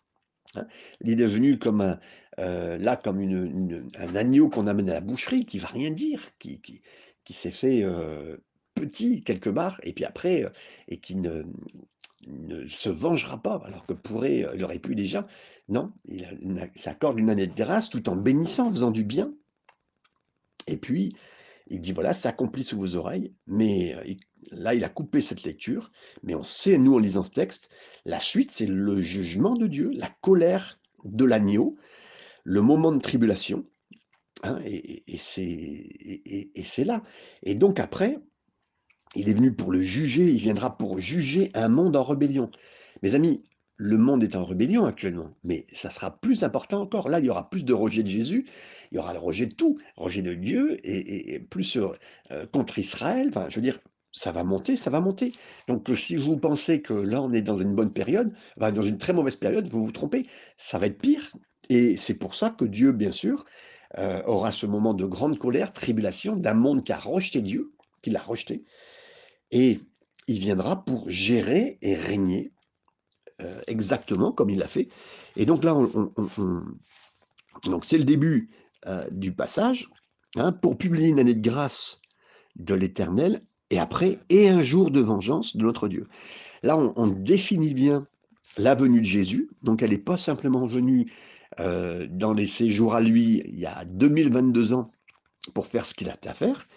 hein. 0.55 0.65
Il 1.01 1.21
est 1.21 1.27
venu 1.27 1.59
comme 1.59 1.81
un, 1.81 1.99
heu, 2.39 2.77
là, 2.77 2.97
comme 2.97 3.19
un 3.19 4.15
agneau 4.15 4.49
qu'on 4.49 4.65
amène 4.65 4.89
à 4.89 4.95
la 4.95 5.01
boucherie 5.01 5.45
qui 5.45 5.59
va 5.59 5.67
rien 5.67 5.91
dire, 5.91 6.31
qui 6.39 6.81
s'est 7.29 7.51
fait, 7.51 7.83
heu, 7.83 8.43
petit 8.85 9.21
quelque 9.21 9.49
part 9.49 9.79
et 9.83 9.93
puis 9.93 10.05
après, 10.05 10.51
et 10.87 10.97
qui 10.97 11.15
ne 11.15 11.43
se 12.67 12.89
vengera 12.89 13.41
pas 13.41 13.61
alors 13.65 13.85
que 13.85 13.93
pourrait, 13.93 14.45
il 14.55 14.63
aurait 14.63 14.79
pu 14.79 14.95
déjà. 14.95 15.27
Non, 15.69 15.93
il 16.05 16.27
s'accorde 16.75 17.19
une 17.19 17.29
année 17.29 17.47
de 17.47 17.55
grâce 17.55 17.89
tout 17.89 18.09
en 18.09 18.15
bénissant, 18.15 18.67
en 18.67 18.71
faisant 18.71 18.91
du 18.91 19.03
bien 19.03 19.33
et 20.67 20.77
puis 20.77 21.13
il 21.67 21.79
dit: 21.79 21.93
«Voilà, 21.93 22.13
c'est 22.13 22.27
accompli 22.27 22.63
sous 22.63 22.77
vos 22.77 22.95
oreilles», 22.95 23.33
mais 23.47 23.95
là, 24.51 24.73
il 24.73 24.83
a 24.83 24.89
coupé 24.89 25.21
cette 25.21 25.43
lecture, 25.43 25.91
mais 26.21 26.35
on 26.35 26.43
sait, 26.43 26.77
nous, 26.77 26.95
en 26.95 26.99
lisant 26.99 27.23
ce 27.23 27.31
texte, 27.31 27.69
la 28.03 28.19
suite, 28.19 28.51
c'est 28.51 28.65
le 28.65 28.99
jugement 29.01 29.55
de 29.55 29.67
Dieu, 29.67 29.91
la 29.93 30.09
colère 30.21 30.79
de 31.05 31.23
l'agneau, 31.23 31.71
le 32.43 32.61
moment 32.61 32.91
de 32.91 32.99
tribulation, 32.99 33.65
hein 34.43 34.59
et 34.65 35.03
et 35.07 36.59
et 36.59 36.63
c'est 36.63 36.83
là 36.83 37.03
et 37.43 37.55
donc 37.55 37.79
après, 37.79 38.17
il 39.15 39.29
est 39.29 39.33
venu 39.33 39.53
pour 39.53 39.71
le 39.71 39.81
juger, 39.81 40.25
il 40.25 40.37
viendra 40.37 40.77
pour 40.77 40.99
juger 40.99 41.51
un 41.53 41.69
monde 41.69 41.95
en 41.95 42.03
rébellion. 42.03 42.49
Mes 43.03 43.13
amis, 43.15 43.43
le 43.77 43.97
monde 43.97 44.23
est 44.23 44.35
en 44.35 44.45
rébellion 44.45 44.85
actuellement, 44.85 45.31
mais 45.43 45.65
ça 45.73 45.89
sera 45.89 46.19
plus 46.21 46.43
important 46.43 46.81
encore. 46.81 47.09
Là, 47.09 47.19
il 47.19 47.25
y 47.25 47.29
aura 47.29 47.49
plus 47.49 47.65
de 47.65 47.73
rejet 47.73 48.03
de 48.03 48.07
Jésus, 48.07 48.47
il 48.91 48.95
y 48.95 48.99
aura 48.99 49.13
le 49.13 49.19
rejet 49.19 49.47
de 49.47 49.53
tout, 49.53 49.77
rejet 49.97 50.21
de 50.21 50.33
Dieu 50.33 50.77
et 50.83 51.39
plus, 51.39 51.77
heu 51.77 51.89
heu, 52.31 52.47
contre 52.53 52.79
Israël, 52.79 53.27
enfin, 53.29 53.47
je 53.49 53.55
veux 53.55 53.61
dire, 53.61 53.79
ça 54.11 54.31
va 54.31 54.43
monter, 54.43 54.75
ça 54.75 54.89
va 54.89 54.99
monter. 54.99 55.33
Donc 55.67 55.89
heu, 55.89 55.95
si 55.95 56.15
vous 56.15 56.37
pensez 56.37 56.81
que 56.81 56.93
là, 56.93 57.21
on 57.21 57.31
est 57.33 57.41
dans 57.41 57.57
une 57.57 57.75
bonne 57.75 57.91
période, 57.93 58.33
enfin, 58.57 58.71
dans 58.71 58.81
une 58.81 58.97
très 58.97 59.13
mauvaise 59.13 59.35
période, 59.37 59.67
vous 59.69 59.85
vous 59.85 59.91
trompez. 59.91 60.25
Ça 60.57 60.77
va 60.79 60.85
être 60.87 60.99
pire 61.01 61.31
et 61.69 61.97
c'est 61.97 62.15
pour 62.17 62.35
ça 62.35 62.49
que 62.51 62.65
Dieu, 62.65 62.91
bien 62.91 63.11
sûr, 63.11 63.45
aura 64.25 64.51
ce 64.51 64.65
moment 64.65 64.93
de 64.93 65.05
grande 65.05 65.37
colère, 65.37 65.73
tribulation 65.73 66.35
d'un 66.35 66.53
monde 66.53 66.83
qui 66.83 66.91
a 66.93 66.97
rejeté 66.99 67.41
Dieu, 67.41 67.73
qui 68.01 68.09
l'a 68.09 68.19
rejeté 68.21 68.63
et 69.51 69.79
il 70.27 70.39
viendra 70.39 70.83
pour 70.85 71.09
gérer 71.09 71.77
et 71.81 71.95
régner, 71.95 72.51
heu, 73.41 73.61
exactement 73.67 74.31
comme 74.31 74.49
il 74.49 74.59
l'a 74.59 74.67
fait 74.67 74.89
et 75.35 75.45
donc 75.45 75.63
là, 75.63 75.75
on 75.75 75.89
on 75.93 76.11
on 76.17 76.29
on 76.37 76.63
donc 77.69 77.85
c'est 77.85 77.97
le 77.97 78.03
début, 78.03 78.49
heu, 78.87 79.07
du 79.11 79.33
passage, 79.33 79.89
hein, 80.35 80.51
pour 80.51 80.77
publier 80.77 81.09
une 81.09 81.19
année 81.19 81.35
de 81.35 81.47
grâce 81.47 82.01
de 82.55 82.73
l'Éternel 82.73 83.43
et 83.69 83.79
après 83.79 84.19
et 84.29 84.49
un 84.49 84.63
jour 84.63 84.91
de 84.91 84.99
vengeance 84.99 85.55
de 85.55 85.63
notre 85.63 85.87
Dieu. 85.87 86.07
Là, 86.63 86.77
on 86.77 87.07
définit 87.07 87.73
bien 87.73 88.07
la 88.57 88.75
venue 88.75 88.99
de 88.99 89.05
Jésus, 89.05 89.49
donc 89.63 89.81
elle 89.81 89.93
est 89.93 89.97
pas 89.97 90.17
simplement 90.17 90.65
venue, 90.65 91.11
euh, 91.59 92.07
dans 92.09 92.33
les 92.33 92.45
séjours 92.45 92.95
à 92.95 93.01
lui 93.01 93.41
il 93.45 93.59
y 93.59 93.65
a 93.65 93.83
2022 93.85 94.73
ans 94.73 94.91
pour 95.53 95.67
faire 95.67 95.85
ce 95.85 95.93
qu'il 95.93 96.09
a 96.09 96.15
à 96.25 96.33
faire. 96.33 96.67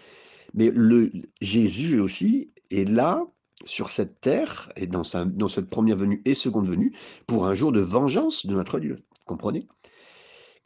Mais 0.55 0.71
le, 0.73 1.13
Jésus 1.41 2.01
aussi 2.01 2.53
est 2.79 2.89
là 2.89 3.25
sur 3.65 3.91
cette 3.91 4.21
terre 4.21 4.71
et 4.77 4.87
dans 4.87 5.05
cette 5.05 5.71
première 5.71 5.97
venue 5.97 6.23
et 6.25 6.35
seconde 6.35 6.69
venue 6.69 6.93
pour 7.27 7.47
un 7.47 7.55
jour 7.55 7.73
de 7.73 7.81
vengeance 7.81 8.47
de 8.47 8.55
notre 8.55 8.81
Dieu. 8.81 9.05
Comprenez? 9.27 9.67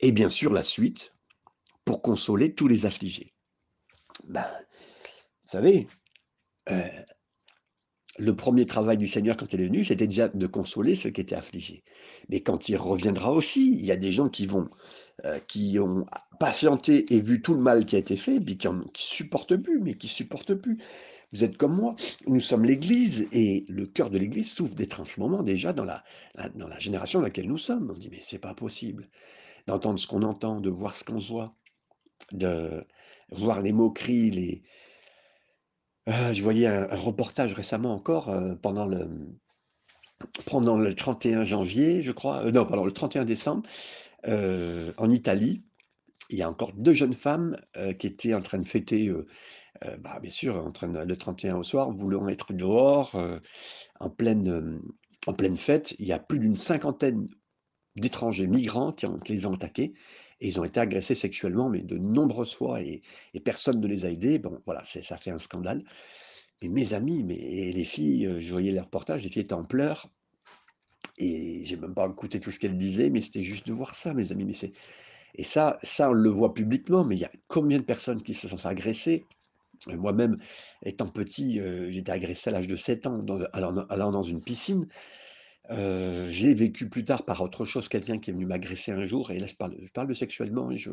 Et 0.00 0.12
bien 0.12 0.28
sûr 0.28 0.52
la 0.52 0.62
suite 0.62 1.14
pour 1.84 2.02
consoler 2.02 2.54
tous 2.54 2.68
les 2.68 2.86
affligés. 2.86 3.34
Ben, 4.24 4.46
vous 5.42 5.48
savez, 5.48 5.88
euh, 6.70 6.88
le 8.18 8.34
premier 8.34 8.66
travail 8.66 8.98
du 8.98 9.08
Seigneur 9.08 9.36
quand 9.36 9.52
il 9.52 9.60
est 9.60 9.66
venu, 9.66 9.84
c'était 9.84 10.06
déjà 10.06 10.28
de 10.28 10.46
consoler 10.46 10.94
ceux 10.94 11.10
qui 11.10 11.20
étaient 11.20 11.36
affligés. 11.36 11.84
Mais 12.28 12.40
quand 12.40 12.68
il 12.68 12.76
reviendra 12.76 13.32
aussi, 13.32 13.74
il 13.74 13.86
y 13.86 13.92
a 13.92 13.96
des 13.96 14.12
gens 14.12 14.28
qui 14.28 14.46
vont, 14.46 14.68
euh, 15.24 15.38
qui 15.46 15.78
ont 15.78 16.04
patienté 16.40 17.14
et 17.14 17.20
vu 17.20 17.40
tout 17.42 17.54
le 17.54 17.60
mal 17.60 17.86
qui 17.86 17.96
a 17.96 17.98
été 18.00 18.16
fait, 18.16 18.40
puis 18.40 18.58
qui, 18.58 18.68
ne 18.68 18.82
supportent 18.94 19.56
plus, 19.56 19.80
mais 19.80 19.94
qui 19.94 20.08
supportent 20.08 20.54
plus. 20.54 20.78
Vous 21.32 21.44
êtes 21.44 21.56
comme 21.58 21.76
moi, 21.76 21.94
nous 22.26 22.40
sommes 22.40 22.64
l'Église 22.64 23.28
et 23.32 23.66
le 23.68 23.86
cœur 23.86 24.08
de 24.10 24.18
l'Église 24.18 24.52
souffre 24.52 24.74
d'étranges 24.74 25.18
moments 25.18 25.42
déjà 25.42 25.72
dans 25.72 25.84
la, 25.84 26.02
dans 26.54 26.68
la 26.68 26.78
génération 26.78 27.18
dans 27.18 27.26
laquelle 27.26 27.48
nous 27.48 27.58
sommes. 27.58 27.92
On 27.94 27.98
dit 27.98 28.08
mais 28.10 28.20
c'est 28.20 28.38
pas 28.38 28.54
possible 28.54 29.08
d'entendre 29.66 29.98
ce 29.98 30.06
qu'on 30.06 30.22
entend, 30.22 30.60
de 30.60 30.70
voir 30.70 30.96
ce 30.96 31.04
qu'on 31.04 31.18
voit, 31.18 31.54
de 32.32 32.82
voir 33.30 33.60
les 33.60 33.72
moqueries, 33.72 34.30
les, 34.30 34.62
euh, 36.08 36.32
je 36.32 36.42
voyais 36.42 36.66
un, 36.66 36.86
reportage 36.96 37.52
récemment 37.52 37.92
encore 37.92 38.30
euh, 38.30 38.54
pendant 38.54 38.86
le 38.86 39.08
pendant 40.46 40.76
le 40.76 40.94
31 40.94 41.44
janvier, 41.44 42.02
je 42.02 42.10
crois, 42.10 42.44
euh, 42.44 42.50
non, 42.50 42.66
pardon, 42.66 42.84
le 42.84 42.90
31 42.92 43.24
décembre, 43.24 43.68
en 44.26 45.10
Italie. 45.10 45.62
Il 46.30 46.38
y 46.38 46.42
a 46.42 46.50
encore 46.50 46.72
deux 46.72 46.92
jeunes 46.92 47.14
femmes 47.14 47.56
qui 47.98 48.06
étaient 48.06 48.34
en 48.34 48.42
train 48.42 48.58
de 48.58 48.66
fêter, 48.66 49.10
bah, 50.00 50.18
bien 50.20 50.30
sûr, 50.30 50.56
en 50.56 50.72
train 50.72 50.88
de, 50.88 50.98
le 50.98 51.16
31 51.16 51.56
au 51.56 51.62
soir, 51.62 51.90
voulant 51.90 52.28
être 52.28 52.52
dehors, 52.52 53.16
en 54.00 54.10
pleine, 54.10 54.80
en 55.26 55.34
pleine 55.34 55.56
fête. 55.56 55.94
Il 55.98 56.06
y 56.06 56.12
a 56.12 56.18
plus 56.18 56.38
d'une 56.38 56.56
cinquantaine 56.56 57.28
d'étrangers 57.96 58.46
migrants 58.46 58.92
qui, 58.92 59.06
ont, 59.06 59.16
qui 59.18 59.32
les 59.32 59.46
ont 59.46 59.54
attaqués 59.54 59.94
et 60.40 60.48
ils 60.48 60.60
ont 60.60 60.64
été 60.64 60.78
agressés 60.80 61.14
sexuellement, 61.14 61.68
mais 61.68 61.80
de 61.80 61.98
nombreuses 61.98 62.54
fois, 62.54 62.80
et, 62.82 63.02
personne 63.44 63.80
ne 63.80 63.86
les 63.86 64.04
a 64.04 64.10
aidés. 64.10 64.38
Bon, 64.38 64.60
voilà, 64.66 64.82
ça 64.84 65.16
fait 65.16 65.30
un 65.30 65.38
scandale. 65.38 65.84
Mais 66.62 66.68
mes 66.68 66.92
amis, 66.92 67.24
mais 67.24 67.36
les 67.72 67.84
filles, 67.84 68.26
euh, 68.26 68.40
je 68.40 68.50
voyais 68.50 68.72
les 68.72 68.80
reportages, 68.80 69.22
les 69.24 69.30
filles 69.30 69.42
étaient 69.42 69.52
en 69.52 69.64
pleurs, 69.64 70.08
et 71.18 71.64
j'ai 71.64 71.76
même 71.76 71.94
pas 71.94 72.06
écouté 72.08 72.40
tout 72.40 72.52
ce 72.52 72.58
qu'elles 72.58 72.76
disaient, 72.76 73.10
mais 73.10 73.20
c'était 73.20 73.42
juste 73.42 73.66
de 73.66 73.72
voir 73.72 73.94
ça, 73.94 74.14
mes 74.14 74.32
amis. 74.32 74.44
Mais 74.44 74.54
c'est 74.54 74.72
et 75.34 75.44
ça, 75.44 75.78
ça, 75.82 76.10
on 76.10 76.14
le 76.14 76.30
voit 76.30 76.54
publiquement, 76.54 77.04
mais 77.04 77.16
il 77.16 77.20
y 77.20 77.24
a 77.24 77.30
combien 77.48 77.78
de 77.78 77.84
personnes 77.84 78.22
qui 78.22 78.34
se 78.34 78.48
sont 78.48 78.58
euh, 78.64 79.24
Moi-même, 79.86 80.38
étant 80.82 81.06
petit, 81.06 81.60
euh, 81.60 81.90
j'ai 81.90 81.98
été 81.98 82.12
agressé 82.12 82.50
à 82.50 82.52
l'âge 82.52 82.66
de 82.66 82.76
7 82.76 83.06
ans, 83.06 83.24
allant, 83.52 84.12
dans 84.12 84.22
une 84.22 84.42
piscine. 84.42 84.88
Euh, 85.70 86.30
je 86.30 86.42
l'ai 86.44 86.54
vécu 86.54 86.88
plus 86.88 87.04
tard 87.04 87.24
par 87.24 87.42
autre 87.42 87.64
chose, 87.66 87.88
quelqu'un 87.88 88.18
qui 88.18 88.30
est 88.30 88.32
venu 88.32 88.46
m'agresser 88.46 88.90
un 88.90 89.06
jour, 89.06 89.30
et 89.30 89.38
là 89.38 89.46
je 89.46 89.54
parle, 89.54 90.08
de 90.08 90.14
sexuellement, 90.14 90.70
et 90.70 90.78
je, 90.78 90.92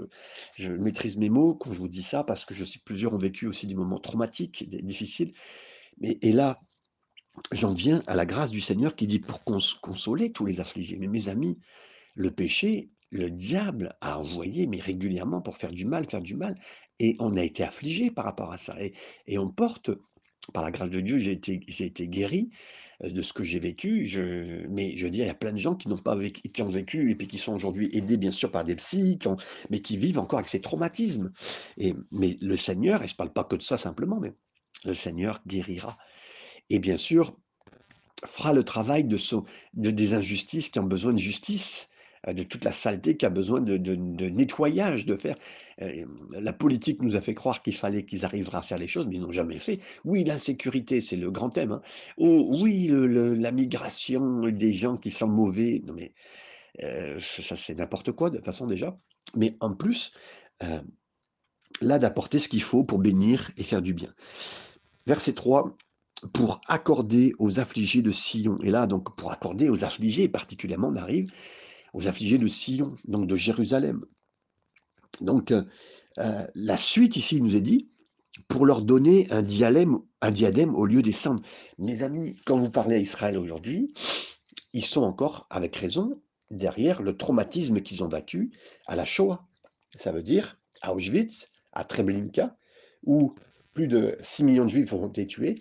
je, 0.57 0.69
maîtrise 0.69 1.15
mes 1.15 1.29
mots 1.29 1.55
quand 1.55 1.71
je 1.71 1.79
vous 1.79 1.87
dis 1.87 2.03
ça, 2.03 2.25
parce 2.25 2.43
que 2.43 2.53
je 2.53 2.65
sais 2.65 2.79
que 2.79 2.83
plusieurs 2.83 3.13
ont 3.13 3.17
vécu 3.17 3.47
aussi 3.47 3.67
des 3.67 3.75
moments 3.75 3.99
traumatiques, 3.99 4.67
difficiles. 4.83 5.33
Mais, 5.99 6.17
et 6.21 6.33
là, 6.33 6.59
j'en 7.51 7.73
viens 7.73 8.01
à 8.07 8.15
la 8.15 8.25
grâce 8.25 8.51
du 8.51 8.61
Seigneur 8.61 8.95
qui 8.95 9.07
dit 9.07 9.19
pour 9.19 9.43
consoler 9.43 10.31
tous 10.31 10.45
les 10.45 10.59
affligés. 10.59 10.97
Mais 10.97 11.07
mes 11.07 11.29
amis, 11.29 11.57
le 12.15 12.31
péché, 12.31 12.89
le 13.11 13.29
diable 13.29 13.95
a 14.01 14.19
envoyé, 14.19 14.67
mais 14.67 14.79
régulièrement, 14.79 15.41
pour 15.41 15.57
faire 15.57 15.71
du 15.71 15.85
mal, 15.85 16.07
faire 16.09 16.21
du 16.21 16.35
mal, 16.35 16.55
et 16.99 17.15
on 17.19 17.35
a 17.35 17.43
été 17.43 17.63
affligé 17.63 18.11
par 18.11 18.25
rapport 18.25 18.51
à 18.51 18.57
ça. 18.57 18.75
Et, 19.27 19.37
on 19.37 19.49
porte, 19.49 19.91
par 20.53 20.63
la 20.63 20.71
grâce 20.71 20.89
de 20.89 21.01
Dieu, 21.01 21.17
j'ai 21.17 21.31
été, 21.31 22.07
guéri, 22.07 22.49
de 23.03 23.21
ce 23.21 23.33
que 23.33 23.43
j'ai 23.43 23.59
vécu. 23.59 24.09
Mais 24.69 24.95
je 24.97 25.05
veux 25.05 25.09
dire, 25.09 25.25
il 25.25 25.27
y 25.27 25.31
a 25.31 25.35
plein 25.35 25.53
de 25.53 25.57
gens 25.57 25.75
qui 25.75 25.87
n'ont 25.89 25.97
pas 25.97 26.15
vécu, 26.15 26.61
ont 26.61 26.69
vécu 26.69 27.11
et 27.11 27.15
puis 27.15 27.27
qui 27.27 27.37
sont 27.37 27.53
aujourd'hui 27.53 27.89
aidés 27.93 28.17
bien 28.17 28.31
sûr 28.31 28.51
par 28.51 28.63
des 28.63 28.75
psys, 28.75 29.19
mais 29.69 29.79
qui 29.79 29.97
vivent 29.97 30.19
encore 30.19 30.39
avec 30.39 30.49
ces 30.49 30.61
traumatismes. 30.61 31.31
Et, 31.77 31.93
mais 32.11 32.37
le 32.41 32.57
Seigneur, 32.57 33.03
et 33.03 33.07
je 33.07 33.13
ne 33.13 33.17
parle 33.17 33.33
pas 33.33 33.43
que 33.43 33.55
de 33.55 33.63
ça 33.63 33.77
simplement, 33.77 34.19
mais 34.19 34.33
le 34.85 34.95
Seigneur 34.95 35.41
guérira. 35.47 35.97
Et 36.69 36.79
bien 36.79 36.97
sûr, 36.97 37.37
fera 38.25 38.53
le 38.53 38.63
travail 38.63 39.03
de, 39.03 39.17
de 39.73 39.91
des 39.91 40.13
injustices 40.13 40.69
qui 40.69 40.79
ont 40.79 40.83
besoin 40.83 41.13
de 41.13 41.19
justice 41.19 41.89
euh, 41.89 41.94
de 42.33 42.43
toute 42.43 42.63
la 42.63 42.71
saleté 42.71 43.17
qui 43.17 43.25
a 43.25 43.29
besoin 43.29 43.61
de, 43.61 43.77
nettoyage, 44.29 45.05
de 45.05 45.15
faire. 45.15 45.35
Euh, 45.81 46.05
la 46.31 46.53
politique 46.53 47.01
nous 47.01 47.15
a 47.15 47.21
fait 47.21 47.35
croire 47.35 47.61
qu'il 47.61 47.75
fallait 47.75 48.05
qu'ils 48.05 48.25
arriveraient 48.25 48.57
à 48.57 48.61
faire 48.61 48.77
les 48.77 48.87
choses, 48.87 49.07
mais 49.07 49.15
ils 49.15 49.21
n'ont 49.21 49.31
jamais 49.31 49.59
fait. 49.59 49.79
Oui, 50.05 50.23
l'insécurité, 50.23 51.01
c'est 51.01 51.17
le 51.17 51.29
grand 51.29 51.49
thème. 51.49 51.73
Hein. 51.73 51.81
Oh, 52.17 52.49
oui, 52.61 52.87
la 52.89 53.51
migration 53.51 54.47
des 54.47 54.73
gens 54.73 54.97
qui 54.97 55.11
sont 55.11 55.27
mauvais. 55.27 55.81
Non, 55.85 55.93
mais 55.93 56.13
euh, 56.83 57.19
ça, 57.47 57.55
c'est 57.55 57.75
n'importe 57.75 58.11
quoi, 58.11 58.29
de 58.29 58.37
toute 58.37 58.45
façon, 58.45 58.65
déjà. 58.67 58.97
Mais 59.35 59.55
en 59.59 59.73
plus, 59.73 60.13
là, 61.81 61.99
d'apporter 61.99 62.39
ce 62.39 62.49
qu'il 62.49 62.61
faut 62.61 62.83
pour 62.83 62.99
bénir 62.99 63.51
et 63.57 63.63
faire 63.63 63.81
du 63.81 63.93
bien. 63.93 64.13
Verset 65.05 65.33
3 65.33 65.75
pour 66.33 66.61
accorder 66.67 67.33
aux 67.39 67.59
affligés 67.59 68.01
de 68.01 68.11
Sion. 68.11 68.57
Et 68.63 68.71
là, 68.71 68.87
donc, 68.87 69.15
pour 69.15 69.31
accorder 69.31 69.69
aux 69.69 69.83
affligés, 69.83 70.27
particulièrement, 70.27 70.87
on 70.87 70.95
arrive 70.95 71.29
aux 71.95 72.07
affligés 72.07 72.37
de 72.37 72.47
Sion, 72.47 72.97
donc 73.05 73.25
de 73.25 73.37
Jérusalem. 73.37 74.05
Donc, 75.21 75.51
euh, 75.51 75.63
euh, 76.17 76.45
la 76.53 76.77
suite 76.77 77.15
ici, 77.15 77.37
il 77.37 77.43
nous 77.43 77.55
est 77.55 77.61
dit, 77.61 77.87
pour 78.49 78.65
leur 78.65 78.81
donner 78.81 79.27
un 79.31 79.41
diadème, 79.41 79.95
au 80.75 80.85
lieu 80.85 81.01
des 81.01 81.13
cendres. 81.13 81.41
Mes 81.77 82.03
amis, 82.03 82.35
quand 82.45 82.59
vous 82.59 82.69
parlez 82.69 82.95
à 82.95 82.99
Israël 82.99 83.37
aujourd'hui, 83.37 83.93
ils 84.73 84.83
sont 84.83 85.03
encore, 85.03 85.47
avec 85.49 85.73
raison, 85.77 86.21
derrière 86.51 87.01
le 87.01 87.15
traumatisme 87.15 87.79
qu'ils 87.79 88.03
ont 88.03 88.09
vécu 88.09 88.51
à 88.87 88.97
la 88.97 89.05
Shoah. 89.05 89.47
Ça 89.97 90.11
veut 90.11 90.23
dire 90.23 90.57
à 90.81 90.93
Auschwitz, 90.93 91.47
à 91.71 91.85
Treblinka, 91.85 92.57
où 93.03 93.33
plus 93.73 93.87
de 93.87 94.17
6 94.19 94.43
millions 94.43 94.65
de 94.65 94.69
juifs 94.69 94.91
ont 94.91 95.07
été 95.07 95.27
tués. 95.27 95.59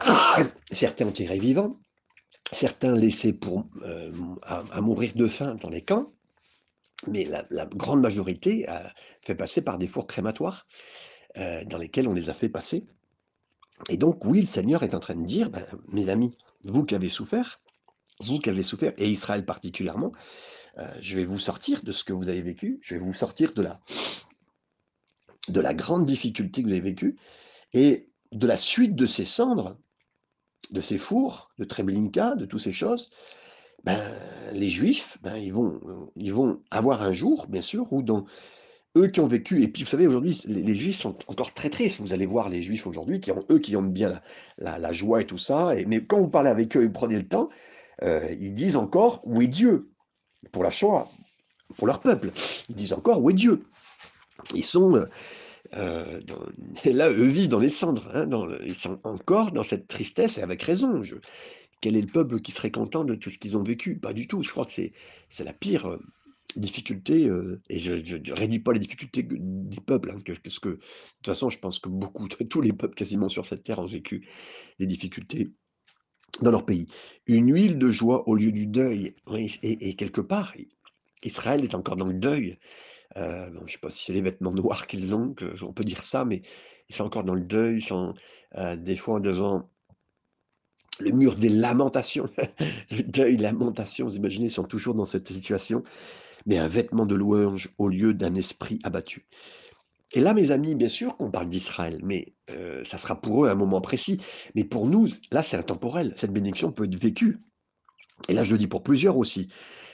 Certains 0.72 1.06
ont 1.06 1.12
tiré 1.12 1.38
vivants, 1.38 1.78
certains 2.52 2.94
laissés 2.96 3.38
euh, 3.82 4.12
à, 4.42 4.80
mourir 4.80 5.14
de 5.14 5.26
faim 5.26 5.56
dans 5.60 5.68
les 5.68 5.82
camps, 5.82 6.12
mais 7.06 7.24
la, 7.24 7.66
grande 7.66 8.00
majorité 8.00 8.66
a 8.68 8.92
fait 9.22 9.34
passer 9.34 9.62
par 9.62 9.78
des 9.78 9.86
fours 9.86 10.06
crématoires 10.06 10.66
euh, 11.36 11.64
dans 11.64 11.78
lesquels 11.78 12.08
on 12.08 12.14
les 12.14 12.30
a 12.30 12.34
fait 12.34 12.48
passer. 12.48 12.86
Et 13.88 13.96
donc, 13.96 14.24
oui, 14.24 14.40
le 14.40 14.46
Seigneur 14.46 14.82
est 14.82 14.94
en 14.94 15.00
train 15.00 15.14
de 15.14 15.24
dire, 15.24 15.50
ben, 15.50 15.64
mes 15.88 16.08
amis, 16.08 16.36
vous 16.64 16.84
qui 16.84 16.94
avez 16.94 17.08
souffert, 17.08 17.60
vous 18.20 18.40
qui 18.40 18.50
avez 18.50 18.64
souffert, 18.64 18.92
et 18.98 19.08
Israël 19.08 19.44
particulièrement, 19.44 20.12
euh, 20.78 20.92
je 21.00 21.16
vais 21.16 21.24
vous 21.24 21.38
sortir 21.38 21.82
de 21.82 21.92
ce 21.92 22.02
que 22.02 22.12
vous 22.12 22.28
avez 22.28 22.42
vécu, 22.42 22.80
je 22.82 22.94
vais 22.94 23.00
vous 23.00 23.14
sortir 23.14 23.52
de 23.54 23.62
la 25.60 25.74
grande 25.74 26.06
difficulté 26.06 26.62
que 26.62 26.66
vous 26.66 26.72
avez 26.72 26.80
vécue, 26.80 27.16
et 27.72 28.08
de 28.32 28.46
la 28.46 28.56
suite 28.56 28.96
de 28.96 29.06
ces 29.06 29.24
cendres, 29.24 29.76
de 30.70 30.80
ces 30.80 30.98
fours, 30.98 31.50
de 31.58 31.64
Treblinka, 31.64 32.34
de 32.34 32.44
toutes 32.44 32.60
ces 32.60 32.72
choses, 32.72 33.10
ben, 33.84 34.00
les 34.52 34.70
Juifs, 34.70 35.18
ben, 35.22 35.36
ils, 35.36 35.52
vont, 35.52 35.80
ils 36.16 36.32
vont 36.32 36.60
avoir 36.70 37.02
un 37.02 37.12
jour, 37.12 37.46
bien 37.48 37.62
sûr, 37.62 37.92
où 37.92 38.02
dans 38.02 38.26
eux 38.96 39.06
qui 39.06 39.20
ont 39.20 39.28
vécu, 39.28 39.62
et 39.62 39.68
puis 39.68 39.84
vous 39.84 39.88
savez, 39.88 40.06
aujourd'hui, 40.06 40.40
les, 40.46 40.74
Juifs 40.74 40.98
sont 40.98 41.16
encore 41.28 41.52
très 41.54 41.70
tristes. 41.70 42.00
Vous 42.00 42.12
allez 42.12 42.26
voir 42.26 42.48
les 42.48 42.62
Juifs 42.62 42.86
aujourd'hui, 42.86 43.20
qui 43.20 43.30
ont, 43.30 43.44
eux 43.50 43.58
qui 43.58 43.76
ont 43.76 43.82
bien 43.82 44.20
la, 44.58 44.92
joie 44.92 45.22
et 45.22 45.26
tout 45.26 45.38
ça, 45.38 45.72
mais 45.86 46.04
quand 46.04 46.18
vous 46.18 46.28
parlez 46.28 46.50
avec 46.50 46.76
eux 46.76 46.82
et 46.82 46.86
vous 46.86 46.92
prenez 46.92 47.16
le 47.16 47.28
temps, 47.28 47.48
euh, 48.02 48.28
ils 48.40 48.54
disent 48.54 48.76
encore 48.76 49.20
où 49.24 49.40
est 49.42 49.48
Dieu? 49.48 49.90
Pour 50.52 50.62
la 50.62 50.70
Shoah, 50.70 51.08
pour 51.76 51.86
leur 51.86 52.00
peuple. 52.00 52.30
Ils 52.68 52.76
disent 52.76 52.92
encore 52.92 53.22
où 53.22 53.30
est 53.30 53.34
Dieu? 53.34 53.62
Ils 54.54 54.64
sont, 54.64 54.94
euh, 54.94 55.06
euh, 55.74 56.20
et 56.84 56.92
là, 56.92 57.10
eux 57.10 57.26
vivent 57.26 57.48
dans 57.48 57.58
les 57.58 57.68
cendres. 57.68 58.10
Hein, 58.14 58.28
ils 58.64 58.78
sont 58.78 59.00
encore 59.04 59.52
dans 59.52 59.62
cette 59.62 59.88
tristesse, 59.88 60.38
et 60.38 60.42
avec 60.42 60.62
raison. 60.62 61.02
quel 61.80 61.96
est 61.96 62.00
le 62.00 62.06
peuple 62.06 62.40
qui 62.40 62.52
serait 62.52 62.70
content 62.70 63.04
de 63.04 63.14
tout 63.14 63.30
ce 63.30 63.38
qu'ils 63.38 63.56
ont 63.56 63.62
vécu? 63.62 63.98
Pas 63.98 64.12
du 64.12 64.26
tout. 64.26 64.42
Je 64.42 64.50
crois 64.50 64.66
que 64.66 64.72
c'est 64.72 65.44
la 65.44 65.52
pire 65.52 65.86
euh, 65.86 65.98
difficulté, 66.56 67.28
euh, 67.28 67.60
et 67.68 67.78
je 67.78 67.92
ne 67.92 68.32
réduis 68.32 68.60
pas 68.60 68.72
les 68.72 68.80
difficultés 68.80 69.22
des 69.22 69.80
peuples, 69.80 70.10
hein, 70.10 70.20
que, 70.24 70.32
ce 70.48 70.60
que, 70.60 70.68
de 70.70 70.74
toute 70.76 71.26
façon, 71.26 71.50
je 71.50 71.58
pense 71.58 71.78
que 71.78 71.88
beaucoup, 71.88 72.28
tous 72.50 72.60
les 72.60 72.72
peuples 72.72 72.94
quasiment 72.94 73.28
sur 73.28 73.46
cette 73.46 73.62
terre 73.62 73.78
ont 73.78 73.86
vécu 73.86 74.26
des 74.78 74.86
difficultés 74.86 75.50
dans 76.42 76.50
leur 76.50 76.66
pays. 76.66 76.86
Une 77.26 77.52
huile 77.52 77.78
de 77.78 77.88
joie 77.88 78.28
au 78.28 78.34
lieu 78.34 78.52
du 78.52 78.66
deuil. 78.66 79.14
et 79.62 79.96
quelque 79.96 80.20
part, 80.20 80.54
Israël 81.24 81.64
est 81.64 81.74
encore 81.74 81.96
dans 81.96 82.06
le 82.06 82.14
deuil. 82.14 82.58
Euh, 83.16 83.50
je 83.54 83.62
ne 83.62 83.66
sais 83.66 83.78
pas 83.78 83.90
si 83.90 84.04
c'est 84.04 84.12
les 84.12 84.22
vêtements 84.22 84.52
noirs 84.52 84.86
qu'ils 84.86 85.14
ont, 85.14 85.34
on 85.62 85.72
peut 85.72 85.84
dire 85.84 86.02
ça, 86.02 86.24
mais 86.24 86.42
ils 86.88 86.94
sont 86.94 87.04
encore 87.04 87.24
dans 87.24 87.34
le 87.34 87.42
deuil, 87.42 87.76
ils 87.76 87.82
sont 87.82 88.14
euh, 88.56 88.76
des 88.76 88.96
fois 88.96 89.20
devant 89.20 89.68
le 91.00 91.12
mur 91.12 91.36
des 91.36 91.48
lamentations, 91.48 92.28
le 92.90 93.02
deuil, 93.02 93.36
lamentation, 93.36 94.06
vous 94.06 94.16
imaginez, 94.16 94.50
sont 94.50 94.64
toujours 94.64 94.94
dans 94.94 95.06
cette 95.06 95.32
situation, 95.32 95.84
mais 96.46 96.58
un 96.58 96.68
vêtement 96.68 97.06
de 97.06 97.14
louange 97.14 97.70
au 97.78 97.88
lieu 97.88 98.14
d'un 98.14 98.34
esprit 98.34 98.78
abattu. 98.82 99.26
Et 100.14 100.20
là, 100.20 100.32
mes 100.32 100.50
amis, 100.50 100.74
bien 100.74 100.88
sûr 100.88 101.16
qu'on 101.16 101.30
parle 101.30 101.48
d'Israël, 101.48 102.00
mais 102.02 102.32
euh, 102.50 102.82
ça 102.84 102.96
sera 102.96 103.20
pour 103.20 103.44
eux 103.44 103.48
un 103.50 103.54
moment 103.54 103.80
précis. 103.80 104.18
Mais 104.54 104.64
pour 104.64 104.86
nous, 104.86 105.06
là, 105.30 105.42
c'est 105.42 105.58
intemporel. 105.58 106.14
Cette 106.16 106.32
bénédiction 106.32 106.72
peut 106.72 106.84
être 106.84 106.96
vécue. 106.96 107.38
Et 108.28 108.32
là, 108.32 108.42
je 108.42 108.52
le 108.52 108.58
dis 108.58 108.66
pour 108.66 108.82
plusieurs 108.82 109.18
aussi. 109.18 109.48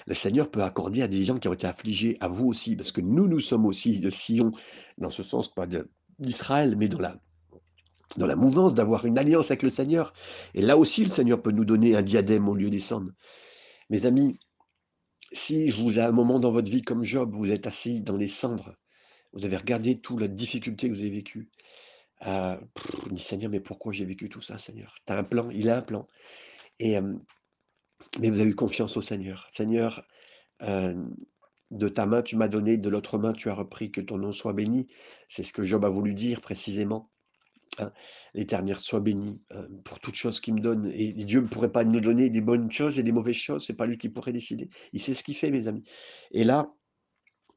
Le 0.06 0.14
Seigneur 0.14 0.50
peut 0.50 0.62
accorder 0.62 1.02
à 1.02 1.08
des 1.08 1.24
gens 1.24 1.38
qui 1.38 1.48
ont 1.48 1.52
été 1.52 1.66
affligés, 1.66 2.16
à 2.20 2.28
vous 2.28 2.46
aussi, 2.46 2.76
parce 2.76 2.92
que 2.92 3.00
nous, 3.00 3.26
nous 3.26 3.40
sommes 3.40 3.64
aussi 3.66 4.00
de 4.00 4.10
Sion, 4.10 4.52
dans 4.98 5.10
ce 5.10 5.22
sens, 5.22 5.52
pas 5.52 5.66
d'Israël, 6.18 6.76
mais 6.76 6.88
dans 6.88 7.00
la 7.00 7.16
dans 8.16 8.26
la 8.26 8.36
mouvance 8.36 8.74
d'avoir 8.74 9.06
une 9.06 9.18
alliance 9.18 9.50
avec 9.50 9.62
le 9.62 9.70
Seigneur. 9.70 10.12
Et 10.54 10.62
là 10.62 10.76
aussi, 10.76 11.02
le 11.02 11.08
Seigneur 11.08 11.42
peut 11.42 11.50
nous 11.50 11.64
donner 11.64 11.96
un 11.96 12.02
diadème 12.02 12.48
au 12.48 12.54
lieu 12.54 12.70
des 12.70 12.80
cendres. 12.80 13.10
Mes 13.90 14.06
amis, 14.06 14.38
si 15.32 15.70
vous 15.70 15.90
avez 15.90 16.02
un 16.02 16.12
moment 16.12 16.38
dans 16.38 16.50
votre 16.50 16.70
vie 16.70 16.82
comme 16.82 17.02
Job, 17.02 17.34
vous 17.34 17.50
êtes 17.50 17.66
assis 17.66 18.02
dans 18.02 18.16
les 18.16 18.28
cendres, 18.28 18.74
vous 19.32 19.44
avez 19.44 19.56
regardé 19.56 20.00
toute 20.00 20.20
la 20.20 20.28
difficulté 20.28 20.88
que 20.88 20.94
vous 20.94 21.00
avez 21.00 21.10
vécue, 21.10 21.50
euh, 22.26 22.56
dit 23.10 23.22
Seigneur, 23.22 23.50
mais 23.50 23.60
pourquoi 23.60 23.92
j'ai 23.92 24.04
vécu 24.04 24.28
tout 24.28 24.40
ça, 24.40 24.58
Seigneur? 24.58 24.94
Tu 25.06 25.12
as 25.12 25.18
un 25.18 25.24
plan, 25.24 25.50
il 25.50 25.68
a 25.68 25.78
un 25.78 25.82
plan. 25.82 26.06
Et, 26.78 26.96
euh, 26.96 27.14
mais 28.20 28.30
vous 28.30 28.40
avez 28.40 28.50
eu 28.50 28.54
confiance 28.54 28.96
au 28.96 29.02
Seigneur. 29.02 29.48
Seigneur, 29.52 30.06
de 30.60 31.88
ta 31.88 32.06
main 32.06 32.22
tu 32.22 32.36
m'as 32.36 32.48
donné, 32.48 32.78
de 32.78 32.88
l'autre 32.88 33.18
main 33.18 33.32
tu 33.32 33.48
as 33.48 33.54
repris, 33.54 33.90
que 33.90 34.00
ton 34.00 34.18
nom 34.18 34.32
soit 34.32 34.52
béni. 34.52 34.86
C'est 35.28 35.42
ce 35.42 35.52
que 35.52 35.62
Job 35.62 35.84
a 35.84 35.88
voulu 35.88 36.14
dire 36.14 36.40
précisément. 36.40 37.10
Hein, 37.78 37.92
L'Éternel 38.34 38.78
soit 38.78 39.00
béni 39.00 39.42
hein, 39.50 39.66
pour 39.84 39.98
toutes 39.98 40.14
choses 40.14 40.40
qu'il 40.40 40.54
me 40.54 40.60
donne. 40.60 40.90
Et 40.94 41.12
Dieu 41.12 41.40
ne 41.40 41.46
pourrait 41.46 41.72
pas 41.72 41.84
nous 41.84 42.00
donner 42.00 42.30
des 42.30 42.40
bonnes 42.40 42.70
choses 42.70 42.98
et 42.98 43.02
des 43.02 43.12
mauvaises 43.12 43.34
choses. 43.36 43.66
C'est 43.66 43.76
pas 43.76 43.86
lui 43.86 43.98
qui 43.98 44.08
pourrait 44.08 44.32
décider. 44.32 44.70
Il 44.92 45.00
sait 45.00 45.14
ce 45.14 45.24
qu'il 45.24 45.34
fait, 45.34 45.50
mes 45.50 45.66
amis. 45.66 45.82
Et 46.30 46.44
là, 46.44 46.72